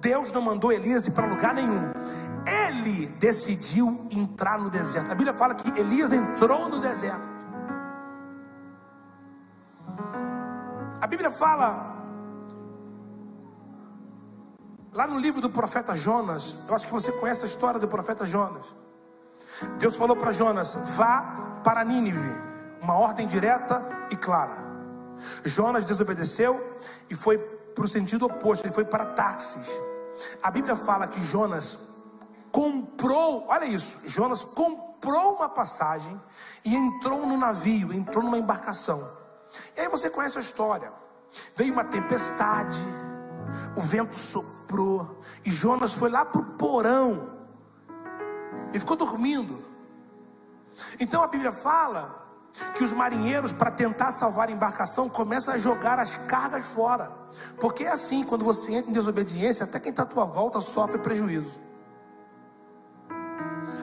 Deus 0.00 0.32
não 0.32 0.42
mandou 0.42 0.72
Elias 0.72 1.06
ir 1.06 1.12
para 1.12 1.26
lugar 1.26 1.54
nenhum. 1.54 1.92
Ele 2.46 3.06
decidiu 3.18 4.06
entrar 4.10 4.58
no 4.58 4.70
deserto. 4.70 5.10
A 5.10 5.14
Bíblia 5.14 5.34
fala 5.34 5.54
que 5.54 5.78
Elias 5.78 6.12
entrou 6.12 6.68
no 6.68 6.80
deserto. 6.80 7.33
A 11.00 11.06
Bíblia 11.06 11.30
fala, 11.30 11.94
lá 14.92 15.06
no 15.06 15.18
livro 15.18 15.40
do 15.40 15.50
profeta 15.50 15.94
Jonas, 15.94 16.58
eu 16.68 16.74
acho 16.74 16.86
que 16.86 16.92
você 16.92 17.12
conhece 17.12 17.42
a 17.42 17.46
história 17.46 17.78
do 17.78 17.88
profeta 17.88 18.24
Jonas. 18.24 18.74
Deus 19.78 19.96
falou 19.96 20.16
para 20.16 20.32
Jonas: 20.32 20.74
vá 20.96 21.60
para 21.62 21.84
Nínive, 21.84 22.40
uma 22.80 22.94
ordem 22.94 23.26
direta 23.26 23.84
e 24.10 24.16
clara. 24.16 24.64
Jonas 25.44 25.84
desobedeceu 25.84 26.78
e 27.08 27.14
foi 27.14 27.38
para 27.38 27.84
o 27.84 27.88
sentido 27.88 28.26
oposto, 28.26 28.66
ele 28.66 28.74
foi 28.74 28.84
para 28.84 29.06
Tarsis. 29.06 29.68
A 30.42 30.50
Bíblia 30.50 30.76
fala 30.76 31.06
que 31.06 31.22
Jonas 31.22 31.78
comprou, 32.50 33.46
olha 33.48 33.64
isso, 33.64 34.08
Jonas 34.08 34.44
comprou 34.44 35.34
uma 35.34 35.48
passagem 35.48 36.20
e 36.64 36.74
entrou 36.74 37.26
no 37.26 37.36
navio, 37.36 37.92
entrou 37.92 38.22
numa 38.22 38.38
embarcação. 38.38 39.23
E 39.76 39.80
aí 39.80 39.88
você 39.88 40.10
conhece 40.10 40.38
a 40.38 40.40
história. 40.40 40.92
Veio 41.56 41.72
uma 41.72 41.84
tempestade, 41.84 42.78
o 43.76 43.80
vento 43.80 44.18
soprou, 44.18 45.20
e 45.44 45.50
Jonas 45.50 45.92
foi 45.92 46.10
lá 46.10 46.24
para 46.24 46.40
o 46.40 46.44
porão 46.44 47.34
e 48.72 48.78
ficou 48.78 48.96
dormindo. 48.96 49.64
Então 50.98 51.22
a 51.22 51.26
Bíblia 51.26 51.52
fala 51.52 52.22
que 52.74 52.84
os 52.84 52.92
marinheiros, 52.92 53.52
para 53.52 53.70
tentar 53.70 54.12
salvar 54.12 54.48
a 54.48 54.52
embarcação, 54.52 55.08
começam 55.08 55.54
a 55.54 55.58
jogar 55.58 55.98
as 55.98 56.16
cargas 56.16 56.64
fora. 56.66 57.12
Porque 57.58 57.84
é 57.84 57.90
assim, 57.90 58.24
quando 58.24 58.44
você 58.44 58.74
entra 58.74 58.90
em 58.90 58.94
desobediência, 58.94 59.64
até 59.64 59.80
quem 59.80 59.90
está 59.90 60.04
à 60.04 60.06
tua 60.06 60.24
volta 60.24 60.60
sofre 60.60 60.98
prejuízo. 60.98 61.60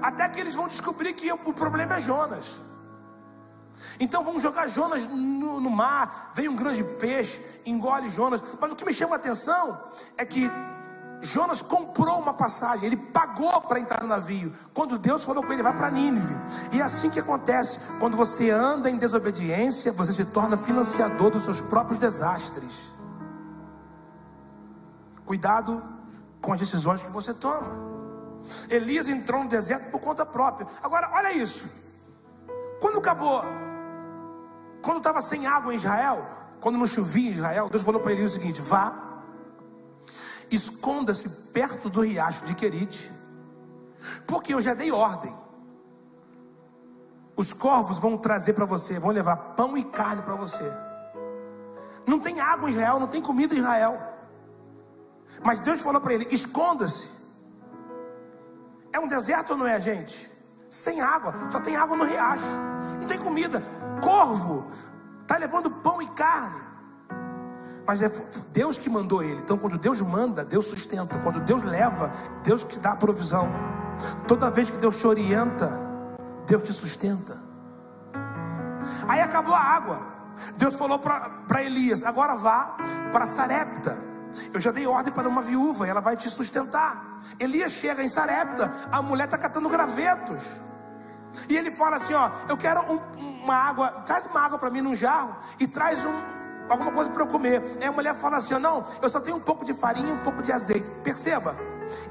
Até 0.01 0.27
que 0.29 0.39
eles 0.39 0.55
vão 0.55 0.67
descobrir 0.67 1.13
que 1.13 1.31
o 1.31 1.53
problema 1.53 1.95
é 1.95 1.99
Jonas. 1.99 2.61
Então 3.99 4.23
vamos 4.23 4.41
jogar 4.41 4.67
Jonas 4.67 5.07
no, 5.07 5.59
no, 5.59 5.69
mar, 5.69 6.31
vem 6.35 6.47
um 6.47 6.55
grande 6.55 6.83
peixe, 6.83 7.43
engole 7.65 8.09
Jonas. 8.09 8.43
Mas 8.59 8.71
o 8.71 8.75
que 8.75 8.85
me 8.85 8.93
chama 8.93 9.15
a 9.15 9.17
atenção 9.17 9.79
é 10.17 10.25
que 10.25 10.49
Jonas 11.21 11.61
comprou 11.61 12.19
uma 12.19 12.33
passagem, 12.33 12.87
ele 12.87 12.97
pagou 12.97 13.61
para 13.61 13.79
entrar 13.79 14.01
no 14.01 14.07
navio. 14.07 14.51
Quando 14.73 14.97
Deus 14.97 15.23
falou 15.23 15.43
com 15.43 15.53
ele, 15.53 15.61
vai 15.61 15.75
para 15.75 15.91
Nínive. 15.91 16.35
E 16.71 16.79
é 16.79 16.83
assim 16.83 17.09
que 17.09 17.19
acontece, 17.19 17.79
quando 17.99 18.17
você 18.17 18.49
anda 18.49 18.89
em 18.89 18.97
desobediência, 18.97 19.91
você 19.91 20.11
se 20.11 20.25
torna 20.25 20.57
financiador 20.57 21.29
dos 21.29 21.43
seus 21.43 21.61
próprios 21.61 21.99
desastres. 21.99 22.91
Cuidado 25.23 25.83
com 26.41 26.53
as 26.53 26.59
decisões 26.59 27.03
que 27.03 27.11
você 27.11 27.33
toma. 27.33 27.91
Elias 28.67 29.07
entrou 29.07 29.43
no 29.43 29.49
deserto 29.49 29.91
por 29.91 30.01
conta 30.01 30.25
própria. 30.25 30.67
Agora, 30.81 31.11
olha 31.13 31.31
isso. 31.31 31.69
Quando 32.79 32.97
acabou 32.97 33.43
quando 34.81 34.97
estava 34.97 35.21
sem 35.21 35.45
água 35.45 35.73
em 35.73 35.75
Israel, 35.75 36.27
quando 36.59 36.77
não 36.77 36.87
chovia 36.87 37.29
em 37.29 37.33
Israel, 37.33 37.69
Deus 37.69 37.83
falou 37.83 38.01
para 38.01 38.11
ele 38.11 38.23
o 38.23 38.29
seguinte: 38.29 38.61
vá, 38.61 39.23
esconda-se 40.49 41.29
perto 41.51 41.89
do 41.89 42.01
riacho 42.01 42.43
de 42.45 42.55
Querite, 42.55 43.11
porque 44.27 44.53
eu 44.53 44.61
já 44.61 44.73
dei 44.73 44.91
ordem. 44.91 45.33
Os 47.35 47.53
corvos 47.53 47.97
vão 47.97 48.17
trazer 48.17 48.53
para 48.53 48.65
você, 48.65 48.99
vão 48.99 49.11
levar 49.11 49.35
pão 49.35 49.77
e 49.77 49.83
carne 49.83 50.21
para 50.21 50.35
você. 50.35 50.63
Não 52.05 52.19
tem 52.19 52.39
água 52.39 52.69
em 52.69 52.71
Israel, 52.71 52.99
não 52.99 53.07
tem 53.07 53.21
comida 53.21 53.55
em 53.55 53.59
Israel. 53.59 54.01
Mas 55.43 55.59
Deus 55.59 55.81
falou 55.81 55.99
para 55.99 56.13
ele: 56.13 56.27
esconda-se. 56.31 57.09
É 58.93 58.99
um 58.99 59.07
deserto 59.07 59.51
ou 59.51 59.57
não 59.57 59.67
é, 59.67 59.79
gente? 59.79 60.30
Sem 60.71 61.01
água, 61.01 61.35
só 61.51 61.59
tem 61.59 61.75
água 61.75 61.95
no 61.95 62.05
riacho, 62.05 62.45
não 62.99 63.05
tem 63.05 63.19
comida 63.19 63.61
corvo 64.01 64.67
está 65.21 65.37
levando 65.37 65.69
pão 65.69 66.01
e 66.01 66.07
carne. 66.07 66.59
Mas 67.85 68.01
é 68.01 68.11
Deus 68.51 68.77
que 68.77 68.89
mandou 68.89 69.23
ele. 69.23 69.39
Então, 69.41 69.57
quando 69.57 69.77
Deus 69.77 70.01
manda, 70.01 70.43
Deus 70.43 70.65
sustenta. 70.65 71.17
Quando 71.19 71.39
Deus 71.39 71.63
leva, 71.63 72.11
Deus 72.43 72.63
que 72.63 72.77
dá 72.77 72.91
a 72.91 72.95
provisão. 72.95 73.49
Toda 74.27 74.51
vez 74.51 74.69
que 74.69 74.77
Deus 74.77 74.97
te 74.97 75.07
orienta, 75.07 75.79
Deus 76.45 76.63
te 76.63 76.73
sustenta. 76.73 77.37
Aí 79.07 79.21
acabou 79.21 79.53
a 79.53 79.59
água. 79.59 80.01
Deus 80.57 80.75
falou 80.75 80.99
para 80.99 81.63
Elias: 81.63 82.03
agora 82.03 82.35
vá 82.35 82.77
para 83.11 83.25
Sarepta. 83.25 84.10
Eu 84.53 84.59
já 84.59 84.71
dei 84.71 84.85
ordem 84.85 85.13
para 85.13 85.27
uma 85.27 85.41
viúva, 85.41 85.87
ela 85.87 86.01
vai 86.01 86.15
te 86.15 86.29
sustentar. 86.29 87.19
Elias 87.39 87.71
chega 87.71 88.03
em 88.03 88.09
Sarepta, 88.09 88.71
a 88.91 89.01
mulher 89.01 89.25
está 89.25 89.37
catando 89.37 89.69
gravetos. 89.69 90.61
E 91.47 91.57
ele 91.57 91.71
fala 91.71 91.95
assim: 91.95 92.13
Ó, 92.13 92.29
eu 92.49 92.57
quero 92.57 92.81
um, 92.81 92.99
uma 93.43 93.55
água, 93.55 93.89
traz 94.05 94.25
uma 94.25 94.41
água 94.41 94.57
para 94.57 94.69
mim 94.69 94.81
num 94.81 94.95
jarro 94.95 95.35
e 95.59 95.67
traz 95.67 96.03
um, 96.05 96.13
alguma 96.69 96.91
coisa 96.91 97.09
para 97.09 97.23
eu 97.23 97.27
comer. 97.27 97.77
Aí 97.79 97.87
a 97.87 97.91
mulher 97.91 98.13
fala 98.15 98.37
assim: 98.37 98.57
Não, 98.59 98.83
eu 99.01 99.09
só 99.09 99.19
tenho 99.19 99.37
um 99.37 99.41
pouco 99.41 99.63
de 99.63 99.73
farinha 99.73 100.09
e 100.09 100.13
um 100.13 100.23
pouco 100.23 100.41
de 100.41 100.51
azeite. 100.51 100.89
Perceba, 101.03 101.55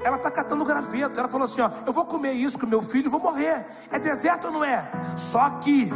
ela 0.03 0.17
está 0.17 0.31
catando 0.31 0.65
graveto. 0.65 1.19
Ela 1.19 1.29
falou 1.29 1.45
assim: 1.45 1.61
Ó, 1.61 1.69
eu 1.85 1.93
vou 1.93 2.05
comer 2.05 2.33
isso 2.33 2.57
com 2.57 2.65
meu 2.65 2.81
filho 2.81 3.07
e 3.07 3.09
vou 3.09 3.19
morrer. 3.19 3.65
É 3.91 3.99
deserto 3.99 4.45
ou 4.45 4.51
não 4.51 4.63
é? 4.63 4.89
Só 5.15 5.49
que 5.51 5.91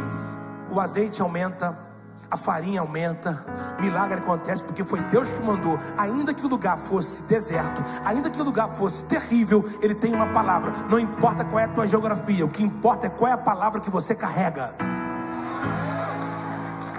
o 0.70 0.80
azeite 0.80 1.20
aumenta 1.20 1.85
a 2.30 2.36
farinha 2.36 2.80
aumenta, 2.80 3.44
milagre 3.78 4.18
acontece 4.18 4.62
porque 4.62 4.84
foi 4.84 5.00
Deus 5.02 5.28
que 5.28 5.42
mandou. 5.42 5.78
Ainda 5.96 6.34
que 6.34 6.44
o 6.44 6.48
lugar 6.48 6.76
fosse 6.76 7.22
deserto, 7.24 7.82
ainda 8.04 8.28
que 8.28 8.40
o 8.40 8.44
lugar 8.44 8.70
fosse 8.70 9.04
terrível, 9.04 9.64
Ele 9.80 9.94
tem 9.94 10.14
uma 10.14 10.26
palavra. 10.26 10.72
Não 10.90 10.98
importa 10.98 11.44
qual 11.44 11.60
é 11.60 11.64
a 11.64 11.68
tua 11.68 11.86
geografia, 11.86 12.44
o 12.44 12.48
que 12.48 12.62
importa 12.62 13.06
é 13.06 13.10
qual 13.10 13.30
é 13.30 13.34
a 13.34 13.38
palavra 13.38 13.80
que 13.80 13.90
você 13.90 14.14
carrega. 14.14 14.74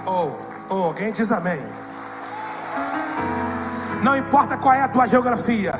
Oh, 0.06 0.30
oh, 0.70 0.74
alguém 0.74 1.12
diz 1.12 1.30
amém. 1.30 1.60
Não 4.02 4.16
importa 4.16 4.56
qual 4.56 4.74
é 4.74 4.80
a 4.80 4.88
tua 4.88 5.06
geografia, 5.06 5.74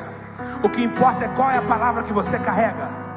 o 0.61 0.69
que 0.69 0.83
importa 0.83 1.25
é 1.25 1.27
qual 1.29 1.49
é 1.49 1.57
a 1.57 1.61
palavra 1.61 2.03
que 2.03 2.13
você 2.13 2.37
carrega. 2.37 3.08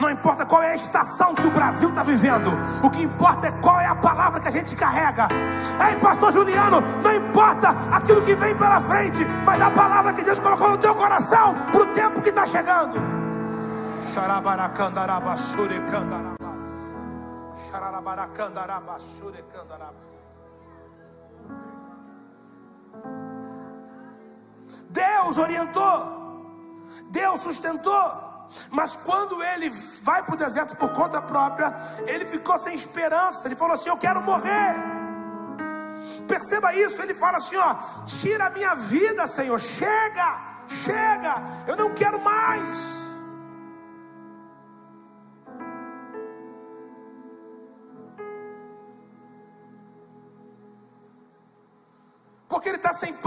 Não 0.00 0.08
importa 0.08 0.46
qual 0.46 0.62
é 0.62 0.72
a 0.72 0.74
estação 0.74 1.34
que 1.34 1.46
o 1.46 1.50
Brasil 1.50 1.90
está 1.90 2.02
vivendo. 2.02 2.50
O 2.82 2.88
que 2.88 3.02
importa 3.02 3.48
é 3.48 3.52
qual 3.52 3.78
é 3.78 3.86
a 3.86 3.94
palavra 3.94 4.40
que 4.40 4.48
a 4.48 4.50
gente 4.50 4.74
carrega. 4.74 5.28
Ei, 5.86 5.96
pastor 5.96 6.32
Juliano, 6.32 6.80
não 7.02 7.14
importa 7.14 7.68
aquilo 7.92 8.22
que 8.22 8.34
vem 8.34 8.56
pela 8.56 8.80
frente, 8.80 9.22
mas 9.44 9.60
a 9.60 9.70
palavra 9.70 10.14
que 10.14 10.22
Deus 10.22 10.40
colocou 10.40 10.70
no 10.70 10.78
teu 10.78 10.94
coração 10.94 11.54
para 11.70 11.82
o 11.82 11.86
tempo 11.88 12.22
que 12.22 12.30
está 12.30 12.46
chegando. 12.46 12.98
Deus 24.88 25.36
orientou, 25.36 26.46
Deus 27.10 27.40
sustentou. 27.40 28.29
Mas 28.70 28.96
quando 28.96 29.42
ele 29.42 29.70
vai 30.02 30.22
para 30.22 30.34
o 30.34 30.38
deserto 30.38 30.76
por 30.76 30.90
conta 30.92 31.20
própria, 31.20 31.74
ele 32.06 32.26
ficou 32.26 32.56
sem 32.58 32.74
esperança. 32.74 33.46
Ele 33.46 33.56
falou 33.56 33.74
assim: 33.74 33.88
Eu 33.88 33.96
quero 33.96 34.22
morrer. 34.22 34.74
Perceba 36.26 36.74
isso. 36.74 37.00
Ele 37.02 37.14
fala 37.14 37.38
assim: 37.38 37.56
Ó, 37.56 37.74
tira 38.06 38.46
a 38.46 38.50
minha 38.50 38.74
vida, 38.74 39.26
Senhor. 39.26 39.58
Chega, 39.58 40.40
chega. 40.68 41.42
Eu 41.66 41.76
não 41.76 41.92
quero 41.94 42.20
mais. 42.20 43.09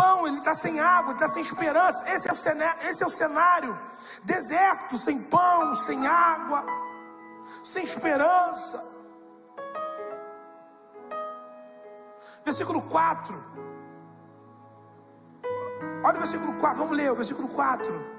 Pão, 0.03 0.27
ele 0.27 0.37
está 0.37 0.53
sem 0.53 0.79
água, 0.79 1.11
ele 1.11 1.13
está 1.13 1.27
sem 1.29 1.41
esperança. 1.41 2.03
Esse 2.09 2.27
é, 2.27 2.31
o 2.31 2.35
cenário, 2.35 2.89
esse 2.89 3.03
é 3.03 3.07
o 3.07 3.09
cenário: 3.09 3.79
deserto, 4.23 4.97
sem 4.97 5.21
pão, 5.21 5.73
sem 5.73 6.05
água, 6.05 6.65
sem 7.63 7.83
esperança. 7.83 8.83
Versículo 12.43 12.81
4. 12.81 13.53
Olha 16.05 16.17
o 16.17 16.19
versículo 16.19 16.53
4, 16.59 16.77
vamos 16.77 16.97
ler 16.97 17.11
o 17.11 17.15
versículo 17.15 17.47
4. 17.47 18.13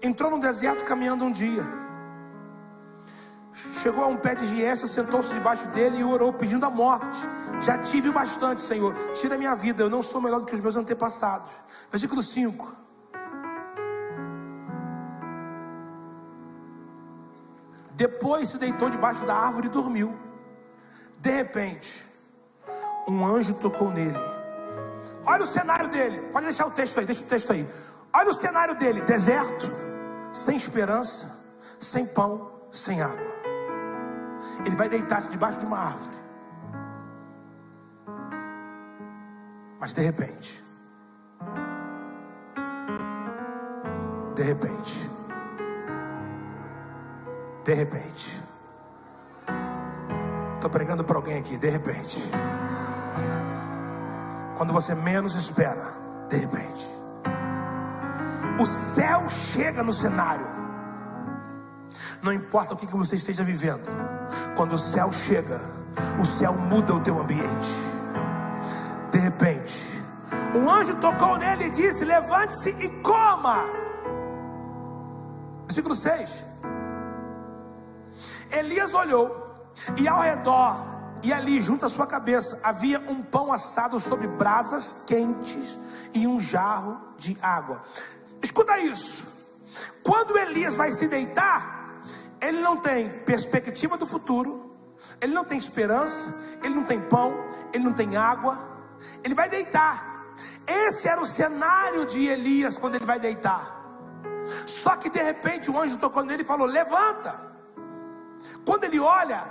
Entrou 0.00 0.30
no 0.30 0.40
deserto 0.40 0.84
caminhando 0.84 1.24
um 1.24 1.32
dia. 1.32 1.81
Chegou 3.52 4.02
a 4.02 4.06
um 4.06 4.16
pé 4.16 4.34
de 4.34 4.46
giesta, 4.46 4.86
sentou-se 4.86 5.32
debaixo 5.32 5.68
dele 5.68 5.98
e 5.98 6.04
orou, 6.04 6.32
pedindo 6.32 6.64
a 6.64 6.70
morte. 6.70 7.18
Já 7.60 7.78
tive 7.78 8.10
bastante, 8.10 8.62
Senhor. 8.62 8.94
Tira 9.14 9.36
minha 9.36 9.54
vida, 9.54 9.82
eu 9.82 9.90
não 9.90 10.02
sou 10.02 10.20
melhor 10.20 10.40
do 10.40 10.46
que 10.46 10.54
os 10.54 10.60
meus 10.60 10.74
antepassados. 10.74 11.50
Versículo 11.90 12.22
5. 12.22 12.76
Depois 17.94 18.48
se 18.48 18.58
deitou 18.58 18.88
debaixo 18.88 19.24
da 19.24 19.34
árvore 19.34 19.66
e 19.66 19.70
dormiu. 19.70 20.16
De 21.18 21.30
repente, 21.30 22.06
um 23.06 23.24
anjo 23.24 23.54
tocou 23.54 23.90
nele. 23.90 24.18
Olha 25.26 25.42
o 25.42 25.46
cenário 25.46 25.88
dele. 25.88 26.22
Pode 26.32 26.46
deixar 26.46 26.66
o 26.66 26.70
texto 26.70 26.98
aí, 26.98 27.06
deixa 27.06 27.22
o 27.22 27.26
texto 27.26 27.52
aí. 27.52 27.68
Olha 28.12 28.30
o 28.30 28.34
cenário 28.34 28.74
dele: 28.74 29.02
deserto, 29.02 29.66
sem 30.32 30.56
esperança, 30.56 31.38
sem 31.78 32.06
pão, 32.06 32.50
sem 32.72 33.02
água. 33.02 33.41
Ele 34.64 34.76
vai 34.76 34.88
deitar-se 34.88 35.28
debaixo 35.28 35.60
de 35.60 35.66
uma 35.66 35.78
árvore. 35.78 36.16
Mas 39.80 39.92
de 39.92 40.00
repente, 40.00 40.64
de 44.36 44.42
repente, 44.42 45.10
de 47.64 47.74
repente, 47.74 48.42
estou 50.54 50.70
pregando 50.70 51.02
para 51.02 51.16
alguém 51.16 51.38
aqui, 51.38 51.58
de 51.58 51.68
repente. 51.68 52.22
Quando 54.56 54.72
você 54.72 54.94
menos 54.94 55.34
espera, 55.34 55.92
de 56.28 56.36
repente, 56.36 56.86
o 58.60 58.66
céu 58.66 59.28
chega 59.28 59.82
no 59.82 59.92
cenário. 59.92 60.61
Não 62.22 62.32
importa 62.32 62.74
o 62.74 62.76
que 62.76 62.86
você 62.86 63.16
esteja 63.16 63.42
vivendo, 63.42 63.88
quando 64.56 64.74
o 64.74 64.78
céu 64.78 65.12
chega, 65.12 65.60
o 66.20 66.24
céu 66.24 66.52
muda 66.54 66.94
o 66.94 67.00
teu 67.00 67.18
ambiente. 67.18 67.68
De 69.10 69.18
repente, 69.18 70.00
um 70.54 70.70
anjo 70.70 70.94
tocou 70.96 71.36
nele 71.36 71.64
e 71.64 71.70
disse: 71.70 72.04
Levante-se 72.04 72.70
e 72.70 72.88
coma. 73.00 73.66
Versículo 75.66 75.94
6. 75.94 76.44
Elias 78.52 78.94
olhou, 78.94 79.66
e 79.98 80.06
ao 80.06 80.20
redor 80.20 80.92
e 81.22 81.32
ali, 81.32 81.60
junto 81.60 81.86
à 81.86 81.88
sua 81.88 82.06
cabeça, 82.06 82.58
havia 82.64 82.98
um 83.08 83.22
pão 83.22 83.52
assado 83.52 84.00
sobre 84.00 84.26
brasas 84.26 85.04
quentes 85.06 85.78
e 86.12 86.26
um 86.26 86.40
jarro 86.40 87.00
de 87.16 87.38
água. 87.40 87.82
Escuta 88.42 88.78
isso. 88.80 89.24
Quando 90.02 90.36
Elias 90.36 90.74
vai 90.74 90.90
se 90.90 91.06
deitar, 91.06 91.81
ele 92.42 92.60
não 92.60 92.76
tem 92.76 93.08
perspectiva 93.20 93.96
do 93.96 94.04
futuro, 94.04 94.76
ele 95.20 95.32
não 95.32 95.44
tem 95.44 95.56
esperança, 95.56 96.36
ele 96.62 96.74
não 96.74 96.84
tem 96.84 97.00
pão, 97.00 97.32
ele 97.72 97.84
não 97.84 97.92
tem 97.92 98.16
água. 98.16 98.70
Ele 99.22 99.34
vai 99.34 99.48
deitar. 99.48 100.34
Esse 100.66 101.08
era 101.08 101.20
o 101.20 101.26
cenário 101.26 102.04
de 102.04 102.26
Elias 102.26 102.76
quando 102.76 102.96
ele 102.96 103.04
vai 103.04 103.20
deitar. 103.20 103.80
Só 104.66 104.96
que 104.96 105.08
de 105.08 105.22
repente 105.22 105.70
o 105.70 105.80
anjo 105.80 105.96
tocou 105.96 106.24
nele 106.24 106.42
e 106.42 106.46
falou: 106.46 106.66
Levanta. 106.66 107.52
Quando 108.64 108.84
ele 108.84 108.98
olha, 108.98 109.44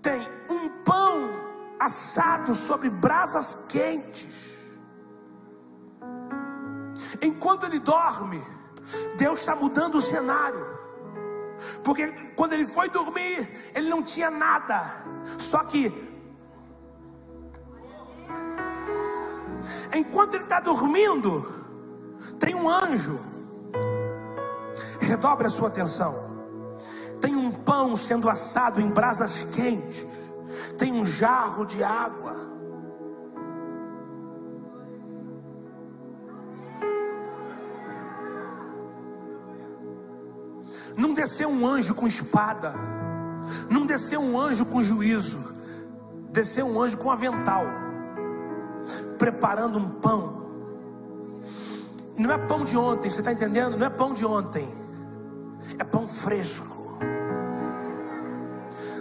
tem 0.00 0.28
um 0.50 0.68
pão 0.84 1.30
assado 1.78 2.54
sobre 2.54 2.90
brasas 2.90 3.54
quentes. 3.68 4.52
Enquanto 7.20 7.66
ele 7.66 7.78
dorme, 7.78 8.42
Deus 9.16 9.40
está 9.40 9.54
mudando 9.54 9.96
o 9.96 10.02
cenário. 10.02 10.81
Porque 11.84 12.12
quando 12.36 12.52
ele 12.52 12.66
foi 12.66 12.88
dormir, 12.88 13.48
ele 13.74 13.88
não 13.88 14.02
tinha 14.02 14.30
nada. 14.30 15.04
Só 15.38 15.64
que 15.64 15.92
enquanto 19.94 20.34
ele 20.34 20.44
está 20.44 20.60
dormindo, 20.60 21.64
tem 22.38 22.54
um 22.54 22.68
anjo. 22.68 23.18
Redobre 25.00 25.46
a 25.46 25.50
sua 25.50 25.68
atenção 25.68 26.32
tem 27.22 27.36
um 27.36 27.52
pão 27.52 27.94
sendo 27.94 28.28
assado 28.28 28.80
em 28.80 28.90
brasas 28.90 29.44
quentes, 29.54 30.04
tem 30.76 30.92
um 30.92 31.06
jarro 31.06 31.64
de 31.64 31.82
água. 31.82 32.51
Não 40.96 41.14
desceu 41.14 41.48
um 41.48 41.66
anjo 41.66 41.94
com 41.94 42.06
espada, 42.06 42.74
não 43.70 43.86
desceu 43.86 44.20
um 44.20 44.38
anjo 44.38 44.64
com 44.66 44.82
juízo, 44.82 45.38
desceu 46.30 46.66
um 46.66 46.80
anjo 46.80 46.98
com 46.98 47.10
avental, 47.10 47.64
preparando 49.18 49.78
um 49.78 49.88
pão. 49.88 50.42
Não 52.16 52.30
é 52.30 52.38
pão 52.38 52.64
de 52.64 52.76
ontem, 52.76 53.10
você 53.10 53.20
está 53.20 53.32
entendendo? 53.32 53.76
Não 53.76 53.86
é 53.86 53.90
pão 53.90 54.12
de 54.12 54.24
ontem, 54.24 54.68
é 55.78 55.84
pão 55.84 56.06
fresco. 56.06 56.98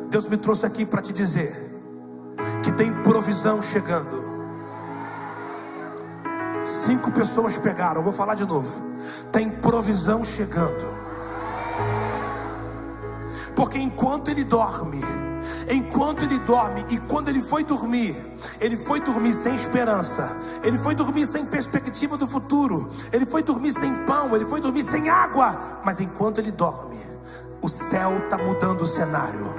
Deus 0.09 0.27
me 0.27 0.37
trouxe 0.37 0.65
aqui 0.65 0.85
para 0.85 1.01
te 1.01 1.13
dizer 1.13 1.71
que 2.63 2.71
tem 2.71 2.93
provisão 3.03 3.61
chegando. 3.61 4.31
Cinco 6.65 7.11
pessoas 7.11 7.57
pegaram, 7.57 8.03
vou 8.03 8.13
falar 8.13 8.35
de 8.35 8.45
novo. 8.45 8.81
Tem 9.31 9.49
provisão 9.49 10.23
chegando. 10.23 11.00
Porque 13.55 13.77
enquanto 13.77 14.29
ele 14.29 14.43
dorme, 14.43 15.01
enquanto 15.69 16.23
ele 16.23 16.39
dorme 16.39 16.85
e 16.89 16.97
quando 16.97 17.29
ele 17.29 17.41
foi 17.41 17.63
dormir, 17.63 18.15
ele 18.59 18.77
foi 18.77 18.99
dormir 18.99 19.33
sem 19.33 19.55
esperança, 19.55 20.35
ele 20.63 20.77
foi 20.77 20.95
dormir 20.95 21.25
sem 21.25 21.45
perspectiva 21.45 22.17
do 22.17 22.27
futuro, 22.27 22.89
ele 23.11 23.25
foi 23.25 23.43
dormir 23.43 23.71
sem 23.73 23.93
pão, 24.05 24.35
ele 24.35 24.47
foi 24.47 24.61
dormir 24.61 24.83
sem 24.83 25.09
água, 25.09 25.81
mas 25.83 25.99
enquanto 25.99 26.39
ele 26.39 26.51
dorme, 26.51 26.97
o 27.61 27.69
céu 27.69 28.17
está 28.23 28.37
mudando 28.37 28.81
o 28.81 28.85
cenário. 28.87 29.53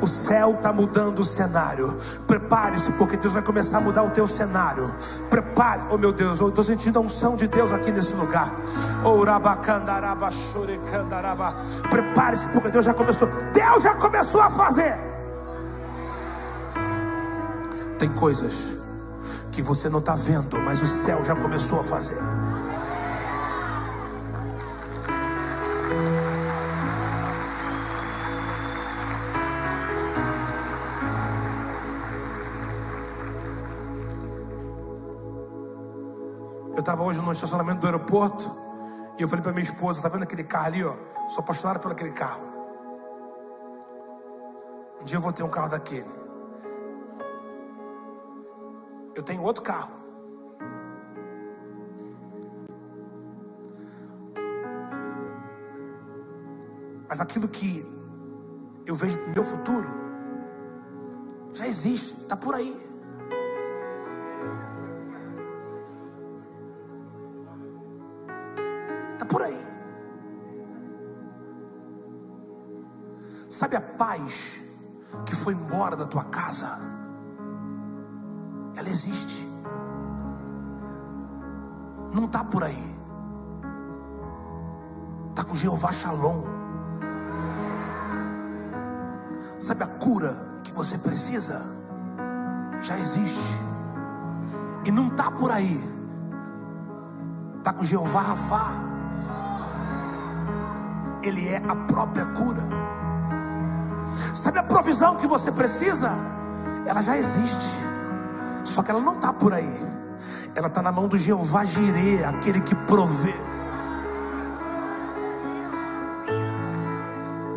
O 0.00 0.06
céu 0.06 0.52
está 0.52 0.72
mudando 0.72 1.18
o 1.18 1.24
cenário. 1.24 1.96
Prepare-se, 2.26 2.92
porque 2.92 3.16
Deus 3.16 3.32
vai 3.32 3.42
começar 3.42 3.78
a 3.78 3.80
mudar 3.80 4.04
o 4.04 4.10
teu 4.10 4.28
cenário. 4.28 4.94
Prepare, 5.28 5.82
oh 5.90 5.98
meu 5.98 6.12
Deus, 6.12 6.38
eu 6.38 6.50
estou 6.50 6.62
sentindo 6.62 6.98
a 6.98 7.02
unção 7.02 7.34
de 7.34 7.48
Deus 7.48 7.72
aqui 7.72 7.90
nesse 7.90 8.14
lugar. 8.14 8.54
Prepare-se, 11.90 12.46
porque 12.48 12.70
Deus 12.70 12.84
já 12.84 12.94
começou. 12.94 13.28
Deus 13.52 13.82
já 13.82 13.94
começou 13.94 14.40
a 14.40 14.50
fazer. 14.50 14.94
Tem 17.98 18.08
coisas 18.12 18.78
que 19.50 19.60
você 19.60 19.88
não 19.88 19.98
está 19.98 20.14
vendo, 20.14 20.62
mas 20.62 20.80
o 20.80 20.86
céu 20.86 21.24
já 21.24 21.34
começou 21.34 21.80
a 21.80 21.84
fazer. 21.84 22.18
Estava 36.88 37.02
hoje 37.02 37.20
no 37.20 37.30
estacionamento 37.30 37.80
do 37.80 37.86
aeroporto 37.86 38.50
e 39.18 39.22
eu 39.22 39.28
falei 39.28 39.42
para 39.42 39.52
minha 39.52 39.62
esposa: 39.62 40.00
tá 40.00 40.08
vendo 40.08 40.22
aquele 40.22 40.42
carro 40.42 40.66
ali, 40.66 40.82
ó? 40.82 40.94
Sou 41.28 41.40
apaixonado 41.40 41.80
por 41.80 41.92
aquele 41.92 42.12
carro. 42.12 42.42
Um 44.98 45.04
dia 45.04 45.18
eu 45.18 45.20
vou 45.20 45.30
ter 45.30 45.42
um 45.42 45.50
carro 45.50 45.68
daquele. 45.68 46.08
Eu 49.14 49.22
tenho 49.22 49.42
outro 49.42 49.62
carro. 49.62 49.92
Mas 57.06 57.20
aquilo 57.20 57.48
que 57.48 57.86
eu 58.86 58.94
vejo 58.94 59.18
no 59.18 59.28
meu 59.34 59.44
futuro 59.44 59.86
já 61.52 61.66
existe, 61.66 62.18
está 62.22 62.34
por 62.34 62.54
aí. 62.54 62.87
Sabe 73.58 73.74
a 73.74 73.80
paz 73.80 74.62
que 75.26 75.34
foi 75.34 75.52
embora 75.52 75.96
da 75.96 76.06
tua 76.06 76.22
casa? 76.24 76.78
Ela 78.76 78.88
existe. 78.88 79.48
não 82.12 82.26
está 82.26 82.44
por 82.44 82.62
aí. 82.62 82.96
Está 85.30 85.42
com 85.42 85.56
Jeová 85.56 85.90
Shalom. 85.90 86.44
Sabe 89.58 89.82
a 89.82 89.86
cura 89.86 90.60
que 90.62 90.72
você 90.72 90.96
precisa? 90.96 91.60
Já 92.82 92.96
existe. 92.98 93.58
E 94.84 94.90
não 94.92 95.08
está 95.08 95.30
por 95.32 95.50
aí. 95.50 95.82
Está 97.58 97.72
com 97.72 97.84
Jeová 97.84 98.20
Rafá. 98.22 98.97
Ele 101.22 101.48
é 101.48 101.56
a 101.56 101.74
própria 101.74 102.26
cura. 102.26 102.62
Sabe 104.34 104.58
a 104.58 104.62
provisão 104.62 105.16
que 105.16 105.26
você 105.26 105.50
precisa? 105.50 106.12
Ela 106.86 107.02
já 107.02 107.16
existe. 107.16 107.78
Só 108.64 108.82
que 108.82 108.90
ela 108.90 109.00
não 109.00 109.14
está 109.14 109.32
por 109.32 109.52
aí. 109.52 109.86
Ela 110.54 110.68
está 110.68 110.82
na 110.82 110.90
mão 110.90 111.08
do 111.08 111.18
Jeová 111.18 111.64
Jireh, 111.64 112.24
aquele 112.24 112.60
que 112.60 112.74
provê. 112.74 113.34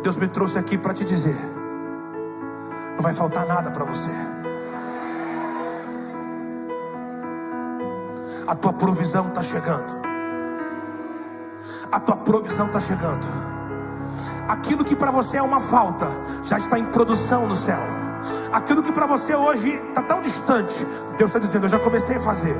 Deus 0.02 0.16
me 0.16 0.28
trouxe 0.28 0.58
aqui 0.58 0.76
para 0.76 0.92
te 0.92 1.04
dizer: 1.04 1.36
não 2.96 3.02
vai 3.02 3.14
faltar 3.14 3.46
nada 3.46 3.70
para 3.70 3.84
você. 3.84 4.10
A 8.46 8.54
tua 8.54 8.72
provisão 8.72 9.28
está 9.28 9.42
chegando. 9.42 10.02
A 11.90 12.00
tua 12.00 12.16
provisão 12.16 12.66
está 12.66 12.80
chegando. 12.80 13.51
Aquilo 14.52 14.84
que 14.84 14.94
para 14.94 15.10
você 15.10 15.38
é 15.38 15.42
uma 15.42 15.60
falta, 15.60 16.06
já 16.42 16.58
está 16.58 16.78
em 16.78 16.84
produção 16.84 17.46
no 17.46 17.56
céu. 17.56 17.80
Aquilo 18.52 18.82
que 18.82 18.92
para 18.92 19.06
você 19.06 19.34
hoje 19.34 19.80
está 19.88 20.02
tão 20.02 20.20
distante, 20.20 20.86
Deus 21.16 21.30
está 21.30 21.38
dizendo: 21.38 21.64
Eu 21.64 21.70
já 21.70 21.78
comecei 21.78 22.16
a 22.16 22.20
fazer. 22.20 22.54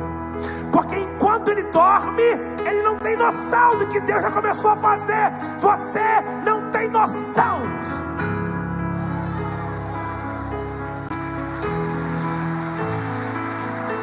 Porque 0.72 0.96
enquanto 0.96 1.48
ele 1.48 1.64
dorme, 1.64 2.22
ele 2.64 2.82
não 2.82 2.96
tem 2.96 3.14
noção 3.14 3.76
do 3.76 3.86
que 3.88 4.00
Deus 4.00 4.22
já 4.22 4.30
começou 4.30 4.70
a 4.70 4.76
fazer. 4.76 5.34
Você 5.60 6.00
não 6.46 6.70
tem 6.70 6.88
noção. 6.88 7.60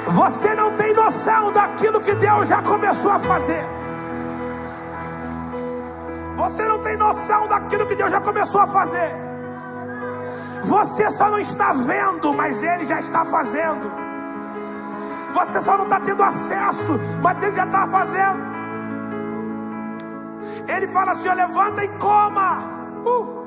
Você 0.05 0.53
não 0.53 0.75
tem 0.75 0.93
noção 0.93 1.51
daquilo 1.51 1.99
que 1.99 2.13
Deus 2.13 2.49
já 2.49 2.61
começou 2.61 3.09
a 3.09 3.17
fazer. 3.17 3.78
Você 6.49 6.67
não 6.67 6.79
tem 6.79 6.97
noção 6.97 7.47
daquilo 7.47 7.85
que 7.85 7.93
Deus 7.93 8.09
já 8.09 8.19
começou 8.19 8.59
a 8.59 8.65
fazer. 8.65 9.11
Você 10.63 11.09
só 11.11 11.29
não 11.29 11.37
está 11.39 11.73
vendo, 11.73 12.33
mas 12.33 12.63
Ele 12.63 12.85
já 12.85 12.99
está 12.99 13.23
fazendo. 13.23 13.91
Você 15.31 15.61
só 15.61 15.77
não 15.77 15.83
está 15.83 15.99
tendo 15.99 16.23
acesso, 16.23 16.99
mas 17.21 17.41
Ele 17.43 17.51
já 17.51 17.65
está 17.65 17.85
fazendo. 17.85 18.39
Ele 20.67 20.87
fala 20.87 21.11
assim: 21.11 21.29
levanta 21.29 21.83
e 21.83 21.87
coma. 21.99 22.63
Uh. 23.05 23.39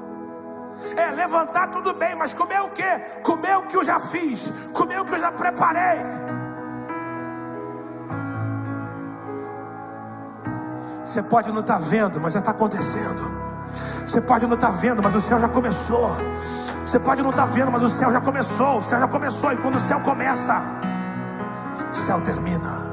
É, 0.97 1.11
levantar 1.11 1.69
tudo 1.73 1.93
bem, 1.93 2.15
mas 2.15 2.33
comer 2.33 2.61
o 2.61 2.71
que? 2.71 2.99
Comer 3.25 3.57
o 3.57 3.63
que 3.63 3.77
eu 3.77 3.85
já 3.85 3.99
fiz, 3.99 4.53
comer 4.73 5.01
o 5.01 5.05
que 5.05 5.15
eu 5.15 5.21
já 5.21 5.33
preparei. 5.33 6.22
Você 11.05 11.23
pode 11.23 11.51
não 11.51 11.61
estar 11.61 11.79
tá 11.79 11.85
vendo, 11.85 12.21
mas 12.21 12.33
já 12.35 12.41
está 12.41 12.53
acontecendo. 12.53 13.43
Você 14.07 14.21
pode 14.21 14.47
não 14.47 14.55
estar 14.55 14.69
tá 14.69 14.73
vendo, 14.73 15.03
mas 15.03 15.15
o 15.15 15.21
céu 15.21 15.39
já 15.41 15.49
começou. 15.49 16.11
Você 16.87 16.99
pode 16.99 17.23
não 17.23 17.31
estar 17.31 17.47
tá 17.47 17.53
vendo, 17.53 17.73
mas 17.73 17.83
o 17.83 17.89
céu 17.89 18.13
já 18.13 18.21
começou. 18.21 18.79
O 18.79 18.83
céu 18.83 19.01
já 19.01 19.09
começou. 19.09 19.53
E 19.53 19.57
quando 19.57 19.77
o 19.77 19.81
céu 19.81 20.01
começa, 20.01 20.63
o 21.91 21.95
céu 21.95 22.21
termina. 22.21 22.93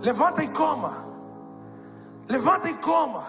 Levanta 0.00 0.44
e 0.44 0.48
coma. 0.48 0.92
Levanta 2.28 2.68
e 2.68 2.74
coma. 2.74 3.24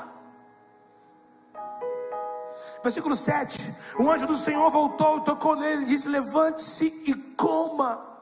Versículo 2.83 3.15
7: 3.15 3.73
O 3.97 4.11
anjo 4.11 4.27
do 4.27 4.35
Senhor 4.35 4.69
voltou 4.69 5.17
e 5.17 5.21
tocou 5.21 5.55
nele 5.55 5.83
e 5.83 5.85
disse: 5.85 6.07
Levante-se 6.07 6.85
e 7.07 7.13
coma, 7.35 8.14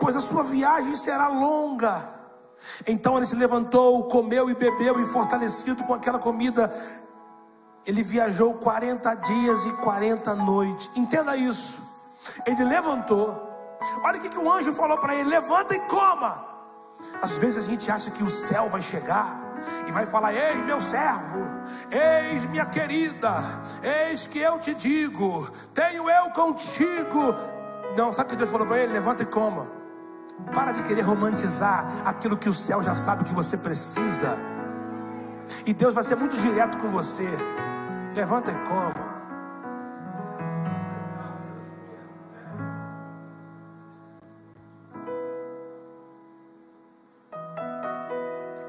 pois 0.00 0.16
a 0.16 0.20
sua 0.20 0.42
viagem 0.42 0.94
será 0.94 1.28
longa. 1.28 2.14
Então 2.86 3.16
ele 3.16 3.26
se 3.26 3.36
levantou, 3.36 4.04
comeu 4.04 4.50
e 4.50 4.54
bebeu, 4.54 5.00
e 5.00 5.06
fortalecido 5.06 5.84
com 5.84 5.94
aquela 5.94 6.18
comida, 6.18 6.72
ele 7.86 8.02
viajou 8.02 8.54
40 8.54 9.14
dias 9.14 9.64
e 9.64 9.72
40 9.74 10.34
noites. 10.34 10.90
Entenda 10.96 11.36
isso. 11.36 11.82
Ele 12.44 12.64
levantou. 12.64 13.46
Olha 14.02 14.18
o 14.18 14.20
que, 14.20 14.28
que 14.28 14.38
o 14.38 14.50
anjo 14.50 14.72
falou 14.72 14.98
para 14.98 15.14
ele: 15.14 15.28
levanta 15.28 15.74
e 15.74 15.80
coma. 15.80 16.44
Às 17.20 17.32
vezes 17.32 17.64
a 17.64 17.68
gente 17.68 17.90
acha 17.90 18.10
que 18.10 18.24
o 18.24 18.30
céu 18.30 18.68
vai 18.68 18.82
chegar 18.82 19.46
e 19.86 19.92
vai 19.92 20.06
falar: 20.06 20.34
Ei, 20.34 20.56
meu 20.62 20.80
servo, 20.80 21.44
eis 21.90 22.44
minha 22.46 22.66
querida, 22.66 23.36
eis 23.82 24.26
que 24.26 24.38
eu 24.38 24.58
te 24.58 24.74
digo, 24.74 25.48
tenho 25.72 26.08
eu 26.10 26.30
contigo. 26.30 27.34
Não, 27.96 28.12
sabe 28.12 28.28
o 28.28 28.30
que 28.30 28.36
Deus 28.36 28.50
falou 28.50 28.66
para 28.66 28.78
ele? 28.78 28.92
Levanta 28.92 29.22
e 29.22 29.26
coma. 29.26 29.66
Para 30.52 30.72
de 30.72 30.82
querer 30.82 31.00
romantizar 31.00 31.86
aquilo 32.04 32.36
que 32.36 32.48
o 32.48 32.52
céu 32.52 32.82
já 32.82 32.94
sabe 32.94 33.24
que 33.24 33.32
você 33.32 33.56
precisa. 33.56 34.36
E 35.64 35.72
Deus 35.72 35.94
vai 35.94 36.04
ser 36.04 36.14
muito 36.14 36.36
direto 36.36 36.76
com 36.76 36.88
você. 36.88 37.26
Levanta 38.14 38.50
e 38.50 38.54
coma. 38.68 39.16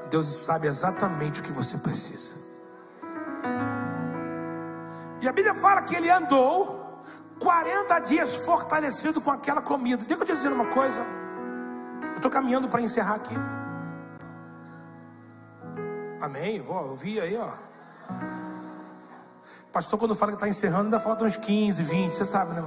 Deus 0.08 0.26
sabe 0.26 0.68
exatamente 0.68 1.42
o 1.42 1.44
que 1.44 1.52
você 1.52 1.76
precisa. 1.76 2.34
E 5.20 5.28
a 5.28 5.32
Bíblia 5.32 5.52
fala 5.52 5.82
que 5.82 5.94
ele 5.94 6.08
andou 6.08 6.87
40 7.40 7.98
dias 8.00 8.36
fortalecido 8.36 9.20
com 9.20 9.30
aquela 9.30 9.62
comida. 9.62 10.04
Deixa 10.04 10.22
eu 10.22 10.26
te 10.26 10.34
dizer 10.34 10.52
uma 10.52 10.66
coisa. 10.66 11.02
Eu 12.02 12.16
estou 12.16 12.30
caminhando 12.30 12.68
para 12.68 12.80
encerrar 12.80 13.16
aqui. 13.16 13.34
Amém? 16.20 16.64
Ó, 16.68 16.86
eu 16.86 16.96
vi 16.96 17.20
aí, 17.20 17.36
ó. 17.36 17.52
Pastor, 19.72 19.98
quando 19.98 20.14
fala 20.14 20.32
que 20.32 20.36
está 20.36 20.48
encerrando, 20.48 20.84
ainda 20.84 21.00
falta 21.00 21.24
uns 21.24 21.36
15, 21.36 21.82
20, 21.82 22.12
você 22.12 22.24
sabe, 22.24 22.54
né? 22.54 22.62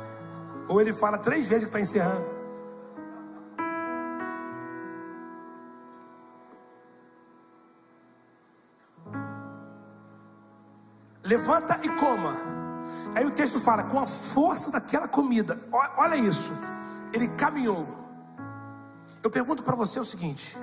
Ou 0.68 0.80
ele 0.80 0.92
fala 0.92 1.18
três 1.18 1.48
vezes 1.48 1.64
que 1.64 1.70
está 1.70 1.80
encerrando. 1.80 2.24
Levanta 11.24 11.80
e 11.82 11.88
coma. 11.96 12.63
Aí 13.14 13.24
o 13.24 13.30
texto 13.30 13.58
fala: 13.58 13.84
com 13.84 13.98
a 13.98 14.06
força 14.06 14.70
daquela 14.70 15.08
comida, 15.08 15.58
olha 15.96 16.16
isso. 16.16 16.52
Ele 17.12 17.28
caminhou. 17.28 17.86
Eu 19.22 19.30
pergunto 19.30 19.62
para 19.62 19.74
você 19.74 19.98
o 19.98 20.04
seguinte: 20.04 20.56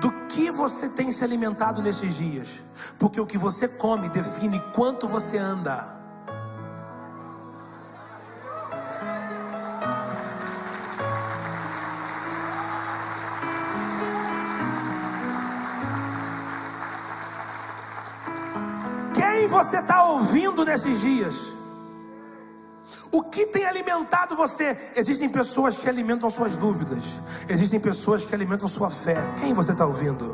do 0.00 0.10
que 0.26 0.50
você 0.50 0.88
tem 0.88 1.10
se 1.10 1.24
alimentado 1.24 1.82
nesses 1.82 2.14
dias? 2.14 2.62
Porque 2.98 3.20
o 3.20 3.26
que 3.26 3.38
você 3.38 3.66
come 3.66 4.08
define 4.08 4.60
quanto 4.72 5.08
você 5.08 5.38
anda. 5.38 5.97
Você 19.58 19.78
está 19.78 20.04
ouvindo 20.04 20.64
nesses 20.64 21.00
dias? 21.00 21.52
O 23.10 23.24
que 23.24 23.44
tem 23.46 23.64
alimentado 23.64 24.36
você? 24.36 24.92
Existem 24.94 25.28
pessoas 25.28 25.76
que 25.76 25.88
alimentam 25.88 26.30
suas 26.30 26.56
dúvidas, 26.56 27.20
existem 27.48 27.80
pessoas 27.80 28.24
que 28.24 28.32
alimentam 28.32 28.68
sua 28.68 28.88
fé. 28.88 29.16
Quem 29.40 29.52
você 29.52 29.72
está 29.72 29.84
ouvindo? 29.84 30.32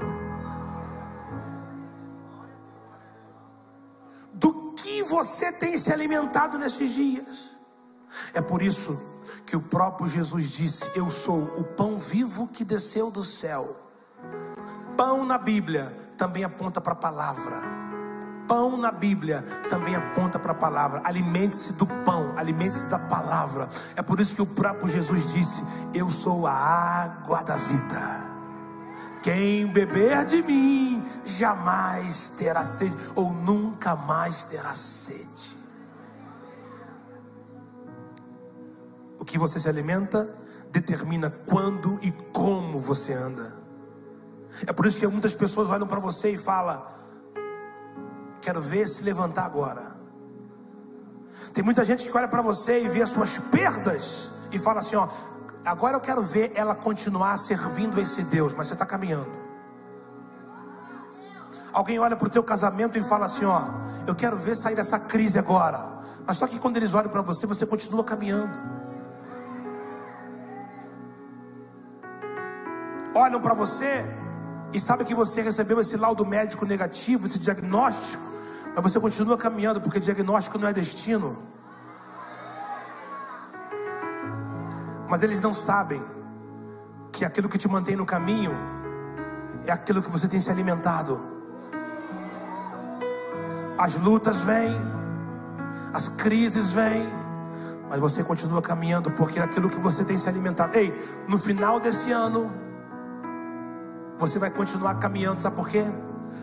Do 4.35 4.73
que 4.73 5.03
você 5.03 5.51
tem 5.51 5.79
se 5.79 5.91
alimentado 5.91 6.59
nesses 6.59 6.91
dias? 6.91 7.57
É 8.35 8.43
por 8.43 8.61
isso 8.61 9.01
que 9.47 9.57
o 9.57 9.61
próprio 9.61 10.07
Jesus 10.07 10.51
disse: 10.51 10.91
Eu 10.95 11.11
sou 11.11 11.45
o 11.59 11.65
pão 11.65 11.97
vivo 11.99 12.47
que 12.47 12.63
desceu 12.63 13.11
do 13.11 13.23
céu. 13.23 13.75
Pão 14.99 15.25
na 15.25 15.39
Bíblia 15.39 15.97
também 16.19 16.45
aponta 16.45 16.79
para 16.79 16.93
a 16.93 16.97
palavra 16.97 17.84
pão 18.47 18.77
na 18.77 18.91
Bíblia 18.91 19.43
também 19.69 19.95
aponta 19.95 20.39
para 20.39 20.53
a 20.53 20.55
palavra. 20.55 21.01
Alimente-se 21.05 21.73
do 21.75 21.87
pão, 21.87 22.33
alimente-se 22.37 22.85
da 22.87 22.99
palavra. 22.99 23.69
É 23.97 24.03
por 24.03 24.21
isso 24.21 24.35
que 24.35 24.43
o 24.43 24.47
próprio 24.47 24.89
Jesus 24.89 25.33
disse: 25.33 25.63
Eu 25.93 26.11
sou 26.11 26.47
a 26.47 26.53
água 26.53 27.43
da 27.43 27.57
vida. 27.57 28.35
Quem 29.23 29.67
beber 29.67 30.25
de 30.27 30.43
mim 30.43 31.03
jamais 31.25 32.31
terá 32.31 32.63
sede, 32.63 32.95
ou 33.15 33.33
nunca 33.33 33.97
mais 33.97 34.45
terá 34.45 34.75
sede. 34.75 35.57
O 39.19 39.25
que 39.25 39.39
você 39.39 39.59
se 39.59 39.69
alimenta 39.69 40.29
determina 40.71 41.31
quando 41.31 41.99
e 42.03 42.13
como 42.33 42.79
você 42.79 43.15
anda. 43.15 43.57
É 44.67 44.73
por 44.73 44.87
isso 44.87 44.99
que 44.99 45.07
muitas 45.07 45.35
pessoas 45.35 45.71
olham 45.71 45.87
para 45.87 45.99
você 45.99 46.31
e 46.31 46.37
falam: 46.37 46.85
Quero 48.45 48.61
ver 48.61 48.87
se 48.87 49.03
levantar 49.03 49.47
agora. 49.47 49.97
Tem 51.55 51.65
muita 51.65 51.85
gente 51.85 52.09
que 52.09 52.17
olha 52.17 52.29
para 52.29 52.43
você 52.43 52.85
e 52.85 52.89
vê 52.89 53.01
as 53.01 53.09
suas 53.09 53.39
perdas 53.39 54.31
e 54.53 54.59
fala 54.59 54.81
assim: 54.81 54.97
Ó, 54.97 55.09
agora 55.65 55.97
eu 55.97 56.01
quero 56.01 56.23
ver 56.23 56.53
ela 56.55 56.75
continuar 56.75 57.37
servindo 57.39 57.99
esse 57.99 58.23
Deus, 58.23 58.53
mas 58.53 58.67
você 58.67 58.75
está 58.75 58.85
caminhando. 58.85 59.33
Alguém 61.73 61.99
olha 61.99 62.17
para 62.17 62.29
o 62.29 62.31
teu 62.31 62.45
casamento 62.45 62.99
e 62.99 63.03
fala 63.03 63.25
assim: 63.25 63.47
Ó, 63.47 63.63
eu 64.07 64.15
quero 64.15 64.37
ver 64.37 64.55
sair 64.55 64.77
dessa 64.77 64.99
crise 64.99 65.39
agora. 65.39 66.05
Mas 66.27 66.37
só 66.37 66.47
que 66.47 66.59
quando 66.59 66.77
eles 66.77 66.93
olham 66.93 67.11
para 67.11 67.23
você, 67.23 67.47
você 67.47 67.65
continua 67.65 68.05
caminhando. 68.05 68.85
olham 73.15 73.41
para 73.41 73.55
você 73.55 74.05
e 74.73 74.81
sabem 74.81 75.07
que 75.07 75.15
você 75.15 75.41
recebeu 75.41 75.81
esse 75.81 75.97
laudo 75.97 76.27
médico 76.27 76.67
negativo, 76.67 77.27
esse 77.27 77.39
diagnóstico, 77.39 78.34
mas 78.75 78.83
você 78.83 78.99
continua 78.99 79.39
caminhando, 79.39 79.81
porque 79.81 80.01
diagnóstico 80.01 80.59
não 80.59 80.67
é 80.67 80.73
destino. 80.73 81.43
Mas 85.09 85.23
eles 85.23 85.41
não 85.41 85.55
sabem 85.55 86.03
que 87.13 87.25
aquilo 87.25 87.49
que 87.49 87.57
te 87.57 87.69
mantém 87.69 87.95
no 87.95 88.05
caminho 88.05 88.53
é 89.65 89.71
aquilo 89.71 90.03
que 90.03 90.11
você 90.11 90.27
tem 90.27 90.41
se 90.41 90.51
alimentado. 90.51 91.33
As 93.79 93.95
lutas 93.97 94.41
vêm, 94.41 94.77
as 95.93 96.09
crises 96.09 96.71
vêm, 96.71 97.09
mas 97.89 98.01
você 98.01 98.25
continua 98.25 98.61
caminhando 98.61 99.11
porque 99.13 99.39
é 99.39 99.43
aquilo 99.43 99.71
que 99.71 99.79
você 99.79 100.05
tem 100.05 100.19
se 100.19 100.29
alimentado. 100.29 100.77
Ei, 100.77 100.93
no 101.29 101.39
final 101.39 101.79
desse 101.79 102.11
ano, 102.11 102.53
você 104.19 104.39
vai 104.39 104.51
continuar 104.51 104.97
caminhando, 104.97 105.41
sabe 105.41 105.55
por 105.55 105.69
quê? 105.69 105.85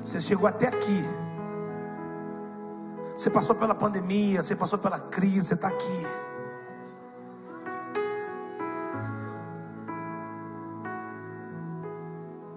Você 0.02 0.22
chegou 0.22 0.48
até 0.48 0.68
aqui. 0.68 1.06
Você 3.22 3.30
passou 3.30 3.56
pela 3.56 3.76
pandemia, 3.76 4.42
você 4.42 4.56
passou 4.56 4.80
pela 4.80 5.00
crise, 5.00 5.50
você 5.50 5.54
está 5.54 5.68
aqui. 5.68 6.08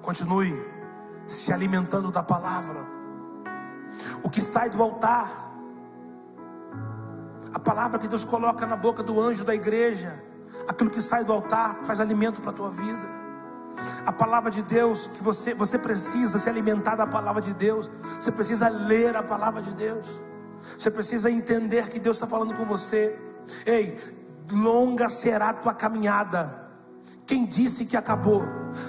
Continue 0.01 0.67
se 1.27 1.53
alimentando 1.53 2.11
da 2.11 2.23
palavra. 2.23 2.81
O 4.23 4.31
que 4.31 4.41
sai 4.41 4.71
do 4.71 4.83
altar, 4.83 5.31
a 7.53 7.59
palavra 7.59 7.99
que 7.99 8.09
Deus 8.09 8.25
coloca 8.25 8.65
na 8.65 8.75
boca 8.75 9.03
do 9.03 9.21
anjo 9.21 9.45
da 9.45 9.55
igreja, 9.55 10.19
aquilo 10.67 10.89
que 10.89 11.03
sai 11.03 11.25
do 11.25 11.33
altar 11.35 11.75
traz 11.83 12.01
alimento 12.01 12.41
para 12.41 12.53
a 12.53 12.55
tua 12.55 12.71
vida. 12.71 13.07
A 14.07 14.13
palavra 14.13 14.51
de 14.51 14.63
Deus, 14.63 15.09
que 15.09 15.23
você, 15.23 15.53
você 15.53 15.77
precisa 15.77 16.39
se 16.39 16.49
alimentar 16.49 16.97
da 16.97 17.07
palavra 17.07 17.43
de 17.43 17.53
Deus, 17.53 17.91
você 18.19 18.33
precisa 18.33 18.67
ler 18.71 19.15
a 19.15 19.23
palavra 19.23 19.61
de 19.61 19.75
Deus, 19.75 20.23
você 20.79 20.91
precisa 20.91 21.31
entender 21.31 21.89
que 21.89 21.99
Deus 21.99 22.17
está 22.17 22.27
falando 22.27 22.55
com 22.55 22.65
você. 22.65 23.17
Ei, 23.67 23.97
longa 24.51 25.09
será 25.09 25.51
a 25.51 25.55
tua 25.55 25.75
caminhada 25.75 26.64
quem 27.27 27.47
disse 27.47 27.85
que 27.87 27.97
acabou? 27.97 28.45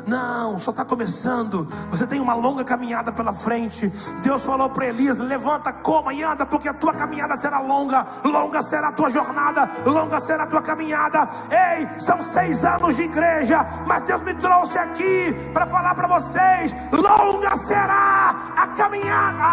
Não, 0.05 0.57
só 0.59 0.71
está 0.71 0.83
começando. 0.83 1.65
Você 1.89 2.05
tem 2.07 2.19
uma 2.19 2.33
longa 2.33 2.63
caminhada 2.63 3.11
pela 3.11 3.31
frente. 3.31 3.87
Deus 4.21 4.43
falou 4.43 4.69
para 4.69 4.87
Elias: 4.87 5.17
levanta, 5.17 5.71
coma 5.71 6.13
e 6.13 6.23
anda, 6.23 6.45
porque 6.45 6.67
a 6.67 6.73
tua 6.73 6.93
caminhada 6.93 7.37
será 7.37 7.59
longa. 7.59 8.05
Longa 8.23 8.61
será 8.61 8.89
a 8.89 8.91
tua 8.91 9.09
jornada, 9.09 9.69
longa 9.85 10.19
será 10.19 10.43
a 10.43 10.47
tua 10.47 10.61
caminhada. 10.61 11.29
Ei, 11.49 11.87
são 11.99 12.21
seis 12.21 12.65
anos 12.65 12.95
de 12.95 13.03
igreja, 13.03 13.65
mas 13.87 14.03
Deus 14.03 14.21
me 14.21 14.33
trouxe 14.35 14.77
aqui 14.77 15.33
para 15.53 15.65
falar 15.67 15.95
para 15.95 16.07
vocês: 16.07 16.75
longa 16.91 17.55
será 17.55 18.53
a 18.57 18.67
caminhada. 18.75 19.45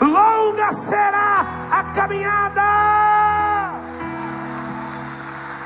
Longa 0.00 0.72
será 0.72 1.46
a 1.70 1.84
caminhada. 1.94 3.43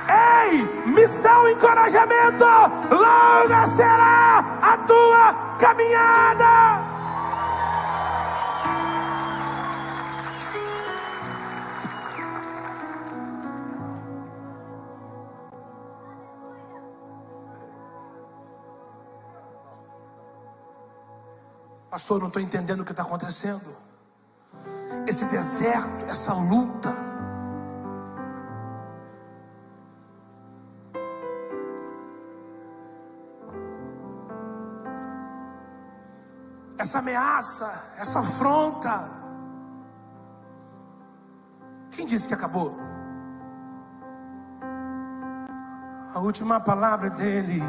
Ei, 0.08 0.64
missão 0.86 1.48
encorajamento, 1.48 2.44
longa 2.90 3.66
será 3.66 4.38
a 4.62 4.76
tua 4.78 5.34
caminhada. 5.58 6.88
Pastor, 21.90 22.20
não 22.20 22.28
estou 22.28 22.40
entendendo 22.40 22.80
o 22.80 22.84
que 22.84 22.92
está 22.92 23.02
acontecendo. 23.02 23.76
Esse 25.06 25.24
deserto, 25.24 26.04
essa 26.08 26.32
luta, 26.32 27.07
essa 36.78 37.00
ameaça, 37.00 37.70
essa 37.98 38.20
afronta. 38.20 39.10
Quem 41.90 42.06
disse 42.06 42.28
que 42.28 42.34
acabou? 42.34 42.76
A 46.14 46.20
última 46.20 46.60
palavra 46.60 47.10
dele. 47.10 47.62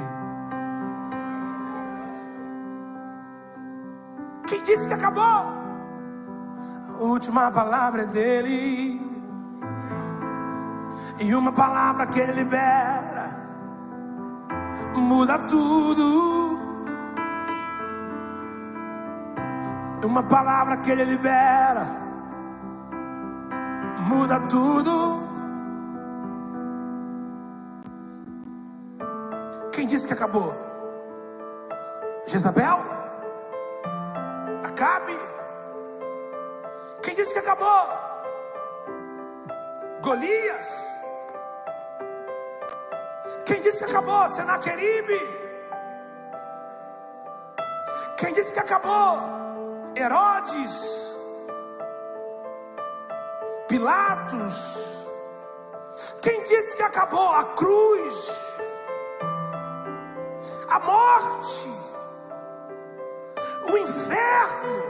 Quem 4.47 4.63
disse 4.63 4.87
que 4.87 4.93
acabou? 4.93 5.23
A 5.23 7.01
última 7.01 7.51
palavra 7.51 8.05
dele. 8.05 9.01
E 11.19 11.35
uma 11.35 11.51
palavra 11.51 12.07
que 12.07 12.19
ele 12.19 12.31
libera 12.43 13.39
muda 14.99 15.39
tudo. 15.39 16.48
Uma 20.03 20.23
palavra 20.23 20.77
que 20.77 20.91
ele 20.91 21.03
libera 21.05 22.09
muda 24.09 24.39
tudo. 24.47 25.21
Quem 29.71 29.87
disse 29.87 30.07
que 30.07 30.13
acabou? 30.13 30.53
Jezabel? 32.25 32.79
Acabe? 34.63 35.17
Quem 37.03 37.15
disse 37.15 37.33
que 37.33 37.39
acabou? 37.39 37.87
Golias? 40.01 40.69
Quem 43.45 43.61
disse 43.61 43.83
que 43.83 43.91
acabou? 43.91 44.27
Senaqueribe? 44.29 45.19
Quem 48.17 48.33
disse 48.33 48.51
que 48.51 48.59
acabou? 48.59 49.48
Herodes, 49.99 51.19
Pilatos. 53.67 55.05
Quem 56.21 56.41
disse 56.45 56.77
que 56.77 56.83
acabou? 56.83 57.33
A 57.33 57.43
cruz, 57.43 58.31
a 60.69 60.79
morte, 60.79 61.69
o 63.69 63.77
inferno. 63.77 64.83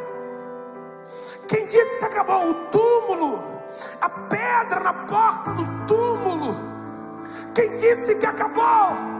Quem 1.47 1.65
disse 1.65 1.97
que 1.97 2.05
acabou? 2.05 2.51
O 2.51 2.53
túmulo, 2.65 3.63
a 3.99 4.09
pedra 4.09 4.79
na 4.79 4.93
porta 4.93 5.55
do 5.55 5.65
túmulo. 5.87 6.55
Quem 7.55 7.75
disse 7.77 8.13
que 8.13 8.25
acabou? 8.27 9.18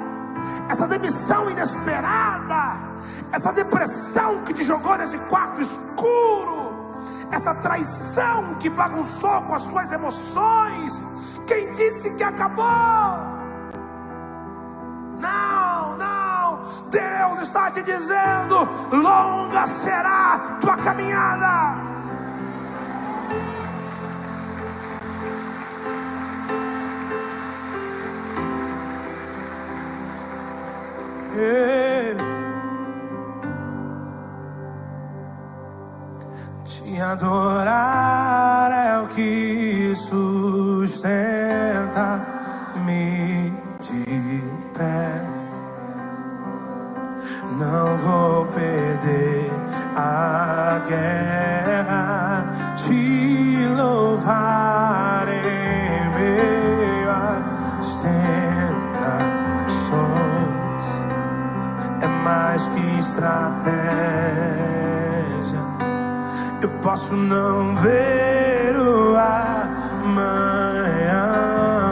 Essa 0.70 0.88
demissão 0.88 1.50
inesperada 1.50 2.90
essa 3.32 3.52
depressão 3.52 4.44
que 4.44 4.54
te 4.54 4.64
jogou 4.64 4.98
nesse 4.98 5.18
quarto 5.18 5.62
escuro, 5.62 6.96
essa 7.32 7.54
traição 7.56 8.56
que 8.56 8.70
bagunçou 8.70 9.42
com 9.44 9.54
as 9.54 9.66
tuas 9.66 9.92
emoções. 9.92 11.02
Quem 11.48 11.72
disse 11.72 12.10
que 12.12 12.24
acabou? 12.24 12.66
Não, 15.20 15.96
não. 15.98 16.60
Deus 16.90 17.42
está 17.44 17.70
te 17.70 17.84
dizendo: 17.84 18.68
longa 18.92 19.68
será 19.68 20.58
tua 20.60 20.78
caminhada. 20.78 21.90
Te 36.66 37.02
adorar 37.02 38.72
é 38.72 39.00
o 39.00 39.08
que 39.08 39.94
sustenta 39.96 41.00
me 42.86 43.52
de 43.82 44.44
pé. 44.78 45.22
Não 47.58 47.98
vou 47.98 48.46
perder 48.48 49.50
a 49.96 50.80
guerra. 50.88 51.59
Mais 62.50 62.68
que 62.70 62.80
estratégia. 62.98 63.70
Eu 66.62 66.70
posso 66.82 67.16
não 67.16 67.76
ver 67.76 68.76
o 68.76 69.16
amanhã, 70.04 70.26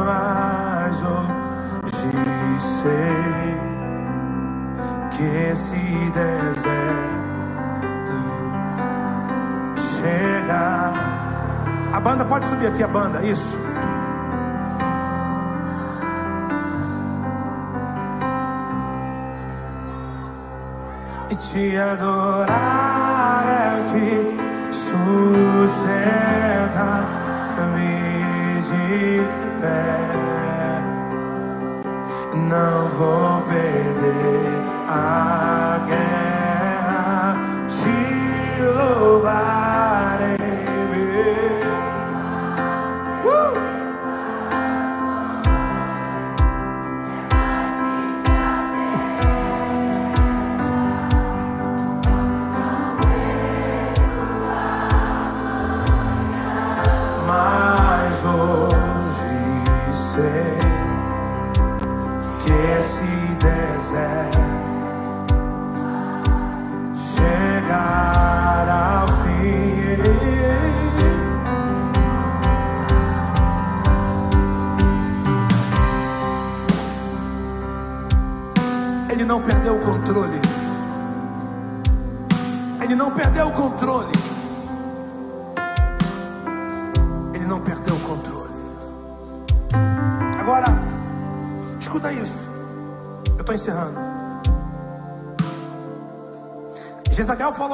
mas 0.03 1.03
hoje 1.03 2.59
sei 2.59 3.55
que 5.11 5.23
esse 5.51 6.11
deserto 6.11 6.97
chega. 9.77 10.91
A 11.93 11.99
banda 11.99 12.25
pode 12.25 12.45
subir 12.45 12.65
aqui, 12.67 12.81
a 12.81 12.87
banda, 12.87 13.21
isso. 13.23 13.66
Te 21.39 21.77
adorar 21.77 22.96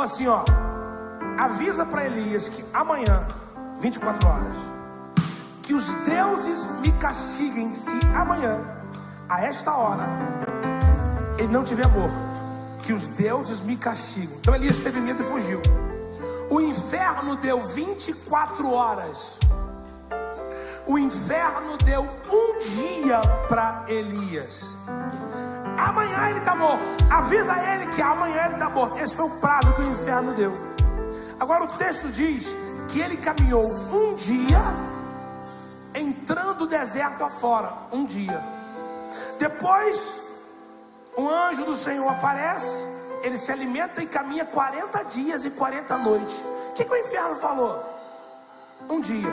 falou 0.03 0.13
assim: 0.13 0.27
ó, 0.27 0.43
avisa 1.37 1.85
para 1.85 2.05
Elias 2.05 2.49
que 2.49 2.63
amanhã, 2.73 3.27
24 3.79 4.27
horas, 4.27 4.57
que 5.61 5.73
os 5.73 5.95
deuses 5.95 6.67
me 6.81 6.91
castiguem 6.93 7.73
se 7.73 7.97
amanhã, 8.13 8.59
a 9.29 9.41
esta 9.41 9.73
hora, 9.73 10.03
ele 11.37 11.51
não 11.51 11.63
tiver 11.63 11.87
morto. 11.87 12.33
Que 12.81 12.91
os 12.91 13.07
deuses 13.07 13.61
me 13.61 13.77
castigam. 13.77 14.35
Então 14.41 14.53
Elias 14.53 14.77
teve 14.79 14.99
medo 14.99 15.23
e 15.23 15.25
fugiu. 15.25 15.61
O 16.49 16.59
inferno 16.59 17.37
deu 17.37 17.65
24 17.65 18.69
horas. 18.69 19.39
O 20.85 20.97
inferno 20.97 21.77
deu 21.77 22.03
um 22.29 22.59
dia 22.59 23.21
para 23.47 23.85
Elias. 23.87 24.75
Amanhã 25.77 26.29
ele 26.29 26.39
está 26.39 26.55
morto. 26.55 26.83
Avisa 27.09 27.53
ele 27.73 27.87
que 27.87 28.01
amanhã 28.01 28.45
ele 28.45 28.53
está 28.53 28.69
morto. 28.69 28.97
Esse 28.97 29.15
foi 29.15 29.25
o 29.25 29.29
prazo 29.29 29.73
que 29.73 29.81
o 29.81 29.91
inferno 29.91 30.33
deu. 30.33 30.53
Agora 31.39 31.63
o 31.63 31.67
texto 31.77 32.09
diz 32.09 32.55
que 32.87 32.99
ele 32.99 33.17
caminhou 33.17 33.71
um 33.91 34.15
dia, 34.15 34.61
entrando 35.95 36.63
o 36.63 36.67
deserto 36.67 37.23
afora. 37.23 37.73
Um 37.91 38.05
dia. 38.05 38.41
Depois, 39.37 40.21
um 41.17 41.27
anjo 41.27 41.65
do 41.65 41.73
Senhor 41.73 42.07
aparece. 42.07 42.93
Ele 43.23 43.37
se 43.37 43.51
alimenta 43.51 44.03
e 44.03 44.05
caminha 44.05 44.45
40 44.45 45.03
dias 45.05 45.45
e 45.45 45.49
40 45.49 45.97
noites. 45.97 46.43
O 46.69 46.73
que, 46.73 46.83
que 46.83 46.91
o 46.91 46.97
inferno 46.97 47.35
falou? 47.35 47.83
Um 48.89 48.99
dia. 48.99 49.29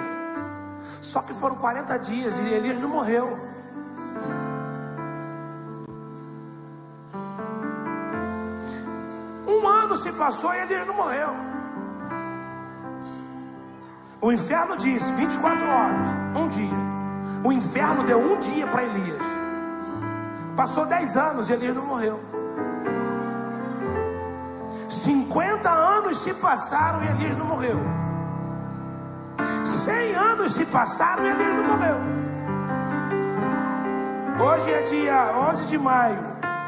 Só 1.03 1.23
que 1.23 1.35
foram 1.35 1.57
40 1.57 1.99
dias 1.99 2.39
e 2.39 2.49
Elias 2.55 2.79
não 2.79 2.89
morreu. 2.89 3.50
Se 10.01 10.13
passou 10.13 10.55
e 10.55 10.61
Elias 10.63 10.87
não 10.87 10.95
morreu. 10.95 11.37
O 14.21 14.33
inferno 14.33 14.77
disse 14.77 15.13
24 15.13 15.67
horas, 15.67 16.09
um 16.37 16.49
dia. 16.49 16.91
O 17.45 17.53
inferno 17.53 18.05
deu 18.05 18.19
um 18.19 18.39
dia 18.39 18.67
para 18.67 18.83
Elias. 18.83 19.23
Passou 20.57 20.87
10 20.87 21.17
anos 21.17 21.49
e 21.49 21.53
Elias 21.53 21.75
não 21.75 21.87
morreu. 21.87 22.21
50 24.89 25.71
anos 25.71 26.19
se 26.19 26.35
passaram 26.35 27.03
e 27.03 27.09
Elias 27.09 27.37
não 27.37 27.47
morreu. 27.47 27.79
100 29.65 30.15
anos 30.15 30.53
se 30.53 30.67
passaram 30.67 31.25
e 31.25 31.29
Elias 31.31 31.57
não 31.57 31.65
morreu. 31.65 31.97
Hoje 34.39 34.71
é 34.71 34.83
dia 34.83 35.33
11 35.51 35.67
de 35.67 35.79
maio 35.79 36.19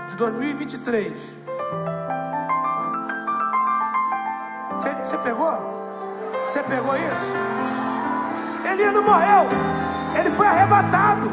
de 0.09 0.17
2023. 0.17 1.42
Você 4.83 5.17
pegou? 5.19 5.53
Você 6.45 6.63
pegou 6.65 6.97
isso? 6.97 7.33
Elias 8.69 8.93
não 8.93 9.05
morreu. 9.05 9.47
Ele 10.19 10.31
foi 10.31 10.47
arrebatado. 10.47 11.31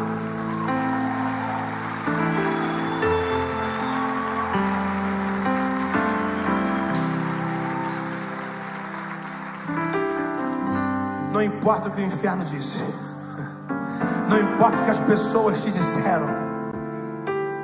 Não 11.31 11.41
importa 11.41 11.87
o 11.87 11.91
que 11.91 12.01
o 12.01 12.05
inferno 12.05 12.45
disse. 12.45 12.83
Não 14.29 14.37
importa 14.37 14.79
o 14.79 14.85
que 14.85 14.91
as 14.91 14.99
pessoas 14.99 15.63
te 15.63 15.71
disseram. 15.71 16.27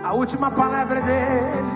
A 0.04 0.14
última 0.14 0.50
palavra 0.50 1.00
é 1.00 1.02
dele. 1.02 1.75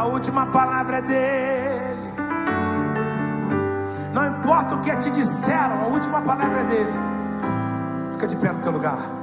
A 0.00 0.06
última 0.06 0.46
palavra 0.46 0.96
é 0.96 1.02
dele. 1.02 2.14
Não 4.14 4.28
importa 4.28 4.74
o 4.76 4.80
que 4.80 4.96
te 4.96 5.10
disseram, 5.10 5.82
a 5.82 5.86
última 5.88 6.22
palavra 6.22 6.60
é 6.60 6.64
dele. 6.64 6.92
Fica 8.12 8.26
de 8.26 8.36
pé 8.36 8.50
no 8.50 8.60
teu 8.60 8.72
lugar. 8.72 9.19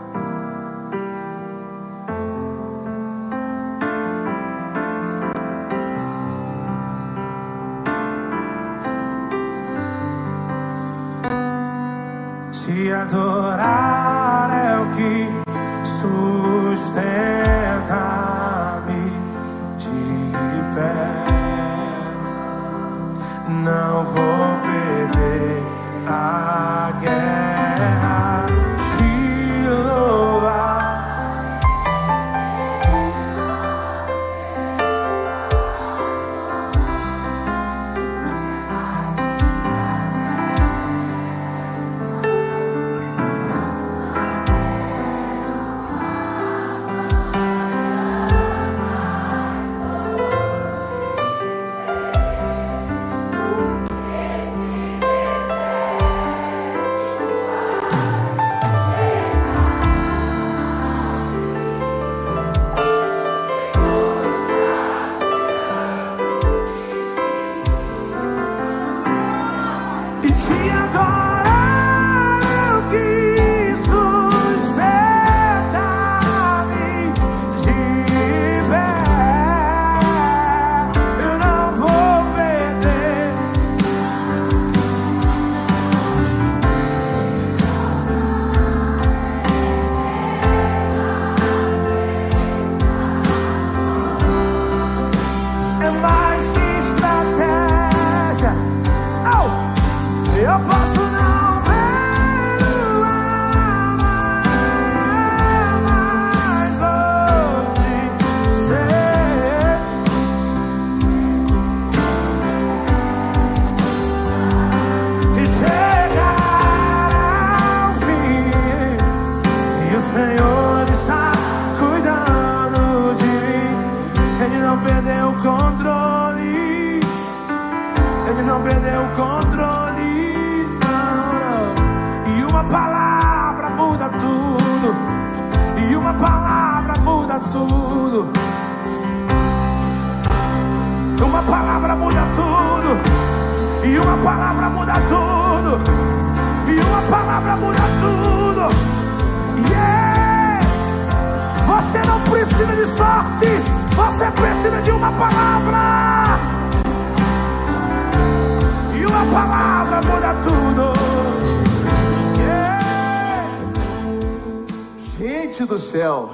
Gente 165.58 165.70
do 165.70 165.80
céu, 165.80 166.30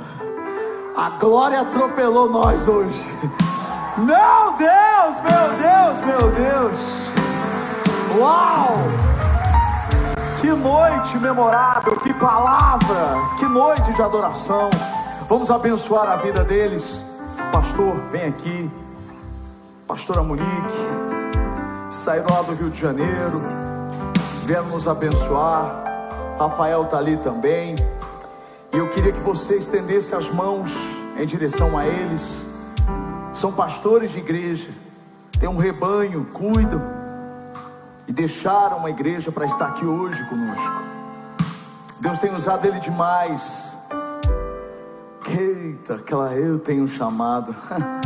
a 0.98 1.12
glória 1.12 1.62
atropelou 1.62 2.30
nós 2.30 2.68
hoje. 2.68 3.08
Meu 3.98 4.52
Deus, 4.58 5.22
meu 5.22 5.48
Deus, 5.62 6.06
meu 6.06 6.32
Deus. 6.32 6.80
Uau! 8.20 8.74
Que 10.42 10.50
noite 10.50 11.18
memorável, 11.20 11.96
que 11.96 12.14
palavra, 12.16 13.16
que 13.40 13.46
noite 13.46 13.94
de 13.94 14.02
adoração. 14.02 14.70
Vamos 15.30 15.50
abençoar 15.50 16.12
a 16.12 16.18
vida 16.18 16.44
deles. 16.44 17.02
Pastor, 17.54 17.96
vem 18.12 18.26
aqui. 18.26 18.70
Pastora 19.88 20.22
Monique, 20.22 20.44
saíram 21.92 22.28
lá 22.30 22.42
do 22.42 22.56
Rio 22.56 22.70
de 22.70 22.82
Janeiro, 22.82 23.42
vieram 24.44 24.68
nos 24.68 24.86
abençoar. 24.86 25.82
Rafael 26.38 26.84
está 26.84 26.98
ali 26.98 27.16
também. 27.16 27.74
E 28.74 28.78
eu 28.78 28.90
queria 28.90 29.12
que 29.12 29.20
você 29.20 29.58
estendesse 29.58 30.16
as 30.16 30.28
mãos 30.34 30.72
em 31.16 31.26
direção 31.28 31.78
a 31.78 31.86
eles. 31.86 32.48
São 33.32 33.52
pastores 33.52 34.12
de 34.12 34.18
igreja, 34.18 34.68
têm 35.40 35.48
um 35.48 35.58
rebanho, 35.58 36.26
cuidam 36.34 36.82
e 38.08 38.12
deixaram 38.12 38.78
uma 38.78 38.90
igreja 38.90 39.32
para 39.32 39.46
estar 39.46 39.68
aqui 39.68 39.86
hoje 39.86 40.24
conosco. 40.26 40.84
Deus 42.00 42.18
tem 42.18 42.36
usado 42.36 42.66
ele 42.66 42.80
demais. 42.80 43.78
Eita, 45.28 45.96
aquela 45.96 46.34
eu 46.34 46.58
tenho 46.58 46.88
chamado. 46.88 47.56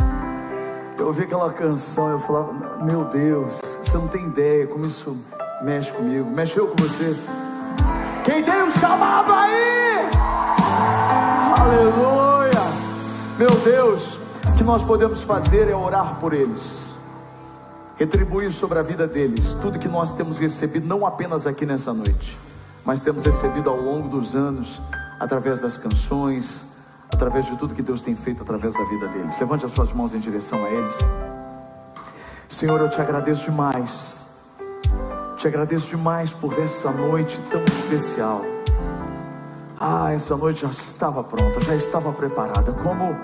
Eu 0.98 1.06
ouvi 1.06 1.22
aquela 1.22 1.52
canção, 1.52 2.10
eu 2.10 2.18
falava, 2.18 2.52
meu 2.82 3.04
Deus, 3.04 3.60
você 3.84 3.96
não 3.96 4.08
tem 4.08 4.26
ideia 4.26 4.66
como 4.66 4.84
isso 4.84 5.16
mexe 5.62 5.92
comigo. 5.92 6.28
Mexeu 6.28 6.66
com 6.66 6.74
você? 6.74 7.16
Quem 8.24 8.42
tem 8.42 8.62
um 8.64 8.70
chamado 8.72 9.32
aí? 9.32 10.17
Aleluia! 11.68 12.50
Meu 13.38 13.50
Deus, 13.62 14.18
o 14.46 14.56
que 14.56 14.64
nós 14.64 14.82
podemos 14.82 15.22
fazer 15.22 15.68
é 15.68 15.76
orar 15.76 16.18
por 16.18 16.32
eles, 16.32 16.88
retribuir 17.96 18.50
sobre 18.50 18.78
a 18.78 18.82
vida 18.82 19.06
deles 19.06 19.52
tudo 19.60 19.78
que 19.78 19.86
nós 19.86 20.14
temos 20.14 20.38
recebido, 20.38 20.86
não 20.86 21.04
apenas 21.04 21.46
aqui 21.46 21.66
nessa 21.66 21.92
noite, 21.92 22.38
mas 22.86 23.02
temos 23.02 23.22
recebido 23.22 23.68
ao 23.68 23.76
longo 23.76 24.08
dos 24.08 24.34
anos, 24.34 24.80
através 25.20 25.60
das 25.60 25.76
canções, 25.76 26.64
através 27.12 27.44
de 27.44 27.54
tudo 27.58 27.74
que 27.74 27.82
Deus 27.82 28.00
tem 28.00 28.16
feito 28.16 28.42
através 28.42 28.72
da 28.72 28.84
vida 28.84 29.06
deles. 29.08 29.38
Levante 29.38 29.66
as 29.66 29.72
suas 29.72 29.92
mãos 29.92 30.14
em 30.14 30.20
direção 30.20 30.64
a 30.64 30.70
eles. 30.70 30.96
Senhor, 32.48 32.80
eu 32.80 32.88
te 32.88 32.98
agradeço 32.98 33.44
demais. 33.44 34.26
Te 35.36 35.46
agradeço 35.46 35.86
demais 35.88 36.32
por 36.32 36.58
essa 36.58 36.90
noite 36.90 37.38
tão 37.50 37.62
especial. 37.62 38.57
Ah, 39.80 40.12
essa 40.12 40.36
noite 40.36 40.62
já 40.62 40.68
estava 40.68 41.22
pronta, 41.22 41.60
já 41.60 41.76
estava 41.76 42.12
preparada. 42.12 42.72
Como 42.72 43.16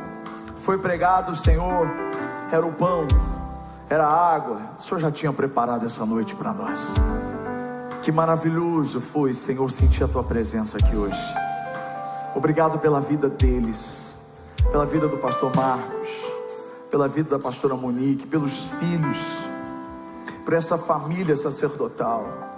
foi 0.58 0.78
pregado, 0.78 1.34
Senhor, 1.34 1.88
era 2.52 2.64
o 2.64 2.72
pão, 2.72 3.08
era 3.90 4.06
a 4.06 4.34
água. 4.34 4.60
O 4.78 4.82
Senhor 4.82 5.00
já 5.00 5.10
tinha 5.10 5.32
preparado 5.32 5.84
essa 5.84 6.06
noite 6.06 6.32
para 6.36 6.52
nós. 6.52 6.94
Que 8.02 8.12
maravilhoso 8.12 9.00
foi, 9.00 9.34
Senhor, 9.34 9.68
sentir 9.72 10.04
a 10.04 10.08
tua 10.08 10.22
presença 10.22 10.76
aqui 10.76 10.94
hoje. 10.94 11.18
Obrigado 12.36 12.78
pela 12.78 13.00
vida 13.00 13.28
deles, 13.28 14.22
pela 14.70 14.86
vida 14.86 15.08
do 15.08 15.16
pastor 15.16 15.50
Marcos, 15.56 16.08
pela 16.88 17.08
vida 17.08 17.30
da 17.30 17.38
pastora 17.38 17.74
Monique, 17.74 18.28
pelos 18.28 18.62
filhos, 18.78 19.18
por 20.44 20.54
essa 20.54 20.78
família 20.78 21.36
sacerdotal, 21.36 22.53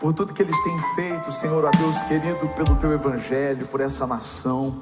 por 0.00 0.12
tudo 0.12 0.32
que 0.32 0.42
eles 0.42 0.56
têm 0.62 0.78
feito, 0.94 1.32
Senhor, 1.32 1.66
a 1.66 1.70
Deus 1.70 2.02
querido, 2.02 2.48
pelo 2.48 2.76
teu 2.76 2.92
evangelho, 2.92 3.66
por 3.66 3.80
essa 3.80 4.06
nação, 4.06 4.80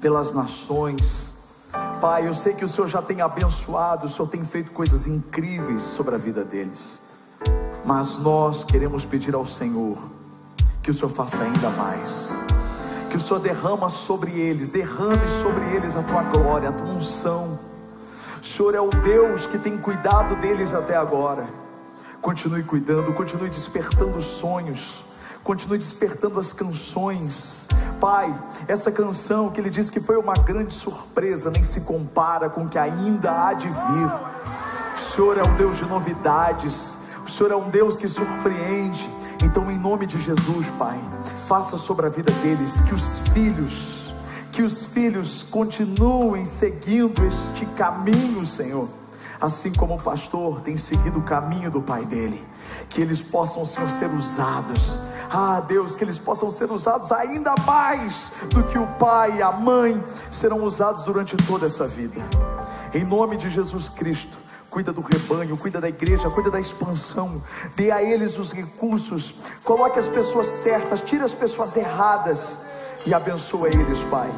pelas 0.00 0.32
nações. 0.32 1.34
Pai, 2.00 2.26
eu 2.26 2.34
sei 2.34 2.54
que 2.54 2.64
o 2.64 2.68
Senhor 2.68 2.88
já 2.88 3.02
tem 3.02 3.20
abençoado, 3.20 4.06
o 4.06 4.08
Senhor 4.08 4.28
tem 4.28 4.44
feito 4.44 4.70
coisas 4.70 5.06
incríveis 5.06 5.82
sobre 5.82 6.14
a 6.14 6.18
vida 6.18 6.44
deles, 6.44 7.00
mas 7.84 8.18
nós 8.18 8.64
queremos 8.64 9.04
pedir 9.04 9.34
ao 9.34 9.46
Senhor 9.46 9.98
que 10.82 10.90
o 10.90 10.94
Senhor 10.94 11.10
faça 11.10 11.42
ainda 11.42 11.70
mais 11.70 12.32
que 13.16 13.16
o 13.16 13.20
Senhor 13.20 13.40
derrama 13.40 13.88
sobre 13.88 14.32
eles, 14.32 14.70
derrame 14.70 15.26
sobre 15.42 15.64
eles 15.74 15.96
a 15.96 16.02
tua 16.02 16.22
glória, 16.22 16.68
a 16.68 16.72
tua 16.72 16.86
unção. 16.86 17.58
O 18.40 18.44
Senhor 18.44 18.74
é 18.74 18.80
o 18.80 18.88
Deus 18.88 19.46
que 19.46 19.58
tem 19.58 19.78
cuidado 19.78 20.36
deles 20.36 20.74
até 20.74 20.96
agora. 20.96 21.46
Continue 22.26 22.64
cuidando, 22.64 23.12
continue 23.12 23.48
despertando 23.48 24.20
sonhos, 24.20 25.04
continue 25.44 25.78
despertando 25.78 26.40
as 26.40 26.52
canções. 26.52 27.68
Pai, 28.00 28.36
essa 28.66 28.90
canção 28.90 29.48
que 29.48 29.60
ele 29.60 29.70
disse 29.70 29.92
que 29.92 30.00
foi 30.00 30.16
uma 30.16 30.32
grande 30.32 30.74
surpresa, 30.74 31.52
nem 31.52 31.62
se 31.62 31.82
compara 31.82 32.50
com 32.50 32.64
o 32.64 32.68
que 32.68 32.76
ainda 32.76 33.30
há 33.30 33.52
de 33.52 33.68
vir. 33.68 34.10
O 34.96 34.98
Senhor 34.98 35.38
é 35.38 35.48
um 35.48 35.54
Deus 35.54 35.76
de 35.76 35.84
novidades, 35.84 36.98
o 37.24 37.30
Senhor 37.30 37.52
é 37.52 37.56
um 37.56 37.70
Deus 37.70 37.96
que 37.96 38.08
surpreende. 38.08 39.08
Então, 39.44 39.70
em 39.70 39.78
nome 39.78 40.04
de 40.04 40.18
Jesus, 40.18 40.66
Pai, 40.76 40.98
faça 41.46 41.78
sobre 41.78 42.06
a 42.06 42.08
vida 42.08 42.32
deles 42.42 42.80
que 42.80 42.92
os 42.92 43.20
filhos, 43.32 44.12
que 44.50 44.64
os 44.64 44.84
filhos 44.84 45.44
continuem 45.44 46.44
seguindo 46.44 47.24
este 47.24 47.64
caminho, 47.76 48.44
Senhor. 48.44 48.88
Assim 49.40 49.72
como 49.72 49.96
o 49.96 50.02
pastor 50.02 50.60
tem 50.60 50.76
seguido 50.76 51.18
o 51.18 51.22
caminho 51.22 51.70
do 51.70 51.80
pai 51.80 52.04
dele, 52.04 52.42
que 52.88 53.00
eles 53.00 53.20
possam, 53.20 53.66
Senhor, 53.66 53.90
ser 53.90 54.10
usados. 54.10 55.00
Ah, 55.30 55.60
Deus, 55.60 55.94
que 55.94 56.04
eles 56.04 56.18
possam 56.18 56.50
ser 56.50 56.70
usados 56.70 57.10
ainda 57.12 57.54
mais 57.66 58.30
do 58.50 58.62
que 58.62 58.78
o 58.78 58.86
pai 58.98 59.38
e 59.38 59.42
a 59.42 59.52
mãe 59.52 60.02
serão 60.30 60.62
usados 60.62 61.04
durante 61.04 61.36
toda 61.36 61.66
essa 61.66 61.86
vida. 61.86 62.22
Em 62.94 63.04
nome 63.04 63.36
de 63.36 63.50
Jesus 63.50 63.88
Cristo, 63.88 64.36
cuida 64.70 64.92
do 64.92 65.00
rebanho, 65.00 65.56
cuida 65.56 65.80
da 65.80 65.88
igreja, 65.88 66.30
cuida 66.30 66.50
da 66.50 66.60
expansão, 66.60 67.42
dê 67.74 67.90
a 67.90 68.02
eles 68.02 68.38
os 68.38 68.52
recursos, 68.52 69.34
coloque 69.64 69.98
as 69.98 70.08
pessoas 70.08 70.46
certas, 70.46 71.02
tire 71.02 71.24
as 71.24 71.34
pessoas 71.34 71.76
erradas 71.76 72.60
e 73.06 73.12
abençoa 73.12 73.68
eles, 73.68 74.02
Pai. 74.04 74.30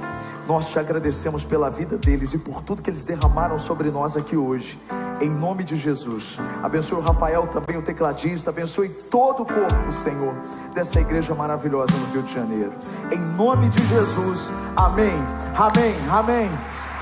Nós 0.48 0.70
te 0.70 0.78
agradecemos 0.78 1.44
pela 1.44 1.68
vida 1.68 1.98
deles 1.98 2.32
e 2.32 2.38
por 2.38 2.62
tudo 2.62 2.80
que 2.80 2.88
eles 2.88 3.04
derramaram 3.04 3.58
sobre 3.58 3.90
nós 3.90 4.16
aqui 4.16 4.34
hoje. 4.34 4.80
Em 5.20 5.28
nome 5.28 5.62
de 5.62 5.76
Jesus. 5.76 6.38
Abençoe 6.62 6.96
o 6.96 7.02
Rafael 7.02 7.46
também, 7.48 7.76
o 7.76 7.82
tecladista. 7.82 8.48
Abençoe 8.48 8.88
todo 8.88 9.42
o 9.42 9.44
corpo, 9.44 9.92
Senhor, 9.92 10.34
dessa 10.72 11.00
igreja 11.00 11.34
maravilhosa 11.34 11.92
no 11.92 12.14
Rio 12.14 12.22
de 12.22 12.32
Janeiro. 12.32 12.72
Em 13.12 13.18
nome 13.18 13.68
de 13.68 13.86
Jesus. 13.88 14.50
Amém. 14.74 15.22
Amém. 15.54 15.94
Amém. 16.10 16.50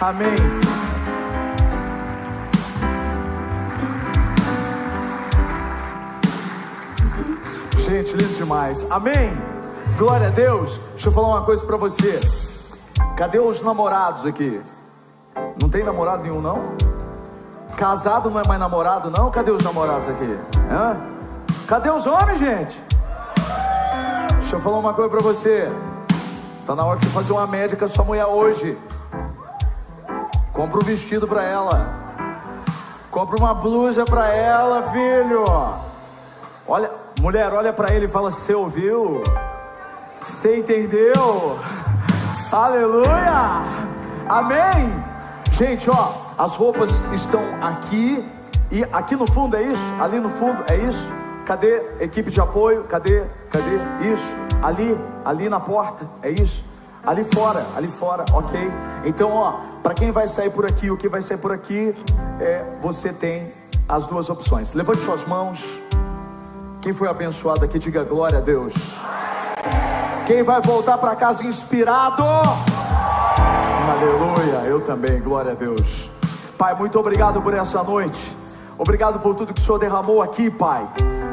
Amém. 0.01 0.37
Gente, 7.79 8.13
lindo 8.13 8.35
demais. 8.35 8.85
Amém. 8.91 9.33
Glória 9.97 10.27
a 10.27 10.31
Deus. 10.31 10.81
Deixa 10.95 11.11
eu 11.11 11.13
falar 11.13 11.29
uma 11.29 11.45
coisa 11.45 11.65
para 11.65 11.77
você. 11.77 12.19
Cadê 13.17 13.39
os 13.39 13.63
namorados 13.63 14.27
aqui? 14.27 14.61
Não 15.61 15.71
tem 15.71 15.83
namorado 15.83 16.23
nenhum, 16.23 16.43
não? 16.43 16.77
Casado 17.75 18.29
não 18.29 18.39
é 18.39 18.43
mais 18.47 18.61
namorado, 18.61 19.11
não? 19.11 19.31
Cadê 19.31 19.51
os 19.51 19.63
namorados 19.63 20.07
aqui? 20.11 20.39
Hã? 20.71 20.97
Cadê 21.67 21.89
os 21.89 22.07
homens, 22.07 22.39
gente? 22.39 22.85
Deixa 24.39 24.57
eu 24.57 24.61
falar 24.61 24.79
uma 24.79 24.93
coisa 24.93 25.09
para 25.09 25.21
você. 25.21 25.73
Tá 26.67 26.75
na 26.75 26.85
hora 26.85 26.99
de 26.99 27.07
fazer 27.07 27.33
uma 27.33 27.47
média 27.47 27.75
com 27.75 27.87
a 27.87 27.89
sua 27.89 28.05
mulher 28.05 28.27
hoje. 28.27 28.77
Compra 30.53 30.77
um 30.77 30.85
vestido 30.85 31.27
para 31.27 31.43
ela. 31.43 31.89
Compra 33.11 33.37
uma 33.41 33.55
blusa 33.55 34.05
para 34.05 34.29
ela, 34.29 34.91
filho. 34.91 35.43
Olha, 36.69 36.91
mulher, 37.19 37.51
olha 37.55 37.73
para 37.73 37.95
ele 37.95 38.05
e 38.05 38.09
fala: 38.09 38.31
Você 38.31 38.53
ouviu? 38.55 39.23
Você 40.21 40.59
entendeu? 40.59 41.59
Aleluia! 42.53 43.61
Amém! 44.29 45.05
Gente, 45.51 45.91
ó, 45.91 46.13
as 46.39 46.55
roupas 46.55 46.93
estão 47.13 47.43
aqui 47.61 48.25
e 48.71 48.85
aqui 48.93 49.17
no 49.17 49.31
fundo 49.33 49.57
é 49.57 49.63
isso? 49.65 49.83
Ali 50.01 50.21
no 50.21 50.31
fundo 50.31 50.65
é 50.71 50.77
isso? 50.77 51.11
Cadê 51.45 51.83
equipe 51.99 52.31
de 52.31 52.41
apoio? 52.41 52.85
Cadê? 52.85 53.25
Cadê? 53.51 53.77
Isso. 54.13 54.25
Ali, 54.63 54.97
ali 55.25 55.49
na 55.49 55.59
porta, 55.59 56.09
é 56.23 56.31
isso? 56.31 56.65
Ali 57.05 57.25
fora, 57.25 57.67
ali 57.77 57.89
fora, 57.89 58.25
ok? 58.33 58.71
Então, 59.05 59.33
ó, 59.33 59.61
para 59.83 59.95
quem 59.95 60.13
vai 60.13 60.29
sair 60.29 60.51
por 60.51 60.65
aqui, 60.65 60.89
o 60.91 60.97
que 60.97 61.09
vai 61.09 61.23
sair 61.23 61.39
por 61.39 61.53
aqui, 61.53 61.95
é, 62.41 62.65
você 62.81 63.13
tem 63.13 63.53
as 63.89 64.07
duas 64.07 64.31
opções. 64.31 64.73
Levante 64.73 65.01
suas 65.01 65.27
mãos. 65.27 65.65
Quem 66.81 66.93
foi 66.93 67.09
abençoado 67.09 67.65
aqui, 67.65 67.79
diga 67.79 68.05
glória 68.05 68.39
a 68.39 68.41
Deus. 68.41 68.73
Quem 70.27 70.43
vai 70.43 70.61
voltar 70.61 70.99
para 70.99 71.15
casa 71.15 71.47
inspirado? 71.47 72.25
Aleluia, 73.89 74.67
eu 74.67 74.81
também, 74.81 75.21
glória 75.21 75.53
a 75.53 75.55
Deus. 75.55 76.11
Pai, 76.59 76.75
muito 76.75 76.99
obrigado 76.99 77.41
por 77.41 77.55
essa 77.55 77.81
noite. 77.85 78.37
Obrigado 78.77 79.21
por 79.21 79.37
tudo 79.37 79.55
que 79.55 79.61
o 79.61 79.65
Senhor 79.65 79.79
derramou 79.79 80.21
aqui, 80.21 80.51
Pai. 80.51 80.85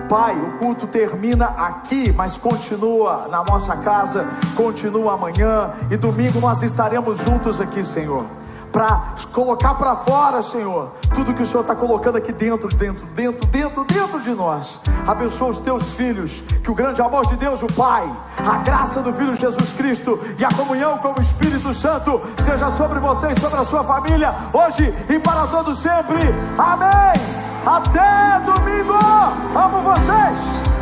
Pai, 0.08 0.38
o 0.40 0.60
culto 0.60 0.86
termina 0.86 1.46
aqui, 1.46 2.14
mas 2.14 2.38
continua 2.38 3.28
na 3.32 3.44
nossa 3.44 3.76
casa, 3.78 4.28
continua 4.56 5.14
amanhã 5.14 5.74
e 5.90 5.98
domingo 5.98 6.40
nós 6.40 6.62
estaremos 6.62 7.18
juntos 7.18 7.60
aqui, 7.60 7.84
Senhor 7.84 8.28
para 8.74 9.14
colocar 9.32 9.76
para 9.76 9.96
fora, 9.98 10.42
Senhor, 10.42 10.94
tudo 11.14 11.32
que 11.32 11.44
o 11.44 11.46
Senhor 11.46 11.62
está 11.62 11.76
colocando 11.76 12.18
aqui 12.18 12.34
dentro, 12.34 12.68
dentro, 12.70 13.06
dentro, 13.06 13.48
dentro, 13.48 13.86
dentro 13.86 14.20
de 14.20 14.32
nós. 14.32 14.80
Abençoa 15.06 15.50
os 15.50 15.60
teus 15.60 15.94
filhos, 15.94 16.42
que 16.64 16.72
o 16.72 16.74
grande 16.74 17.00
amor 17.00 17.24
de 17.28 17.36
Deus, 17.36 17.62
o 17.62 17.68
Pai, 17.68 18.12
a 18.40 18.58
graça 18.58 19.00
do 19.00 19.14
Filho 19.14 19.36
Jesus 19.36 19.72
Cristo 19.74 20.20
e 20.40 20.44
a 20.44 20.50
comunhão 20.50 20.98
com 20.98 21.10
o 21.10 21.22
Espírito 21.22 21.72
Santo 21.72 22.20
seja 22.44 22.72
sobre 22.72 23.00
vocês, 23.00 23.38
sobre 23.40 23.60
a 23.60 23.64
sua 23.64 23.84
família, 23.84 24.34
hoje 24.52 24.92
e 25.08 25.20
para 25.20 25.46
todos 25.46 25.78
sempre. 25.78 26.20
Amém. 26.58 27.44
Até 27.64 28.40
domingo. 28.44 28.98
Amo 29.56 29.82
vocês. 29.84 30.73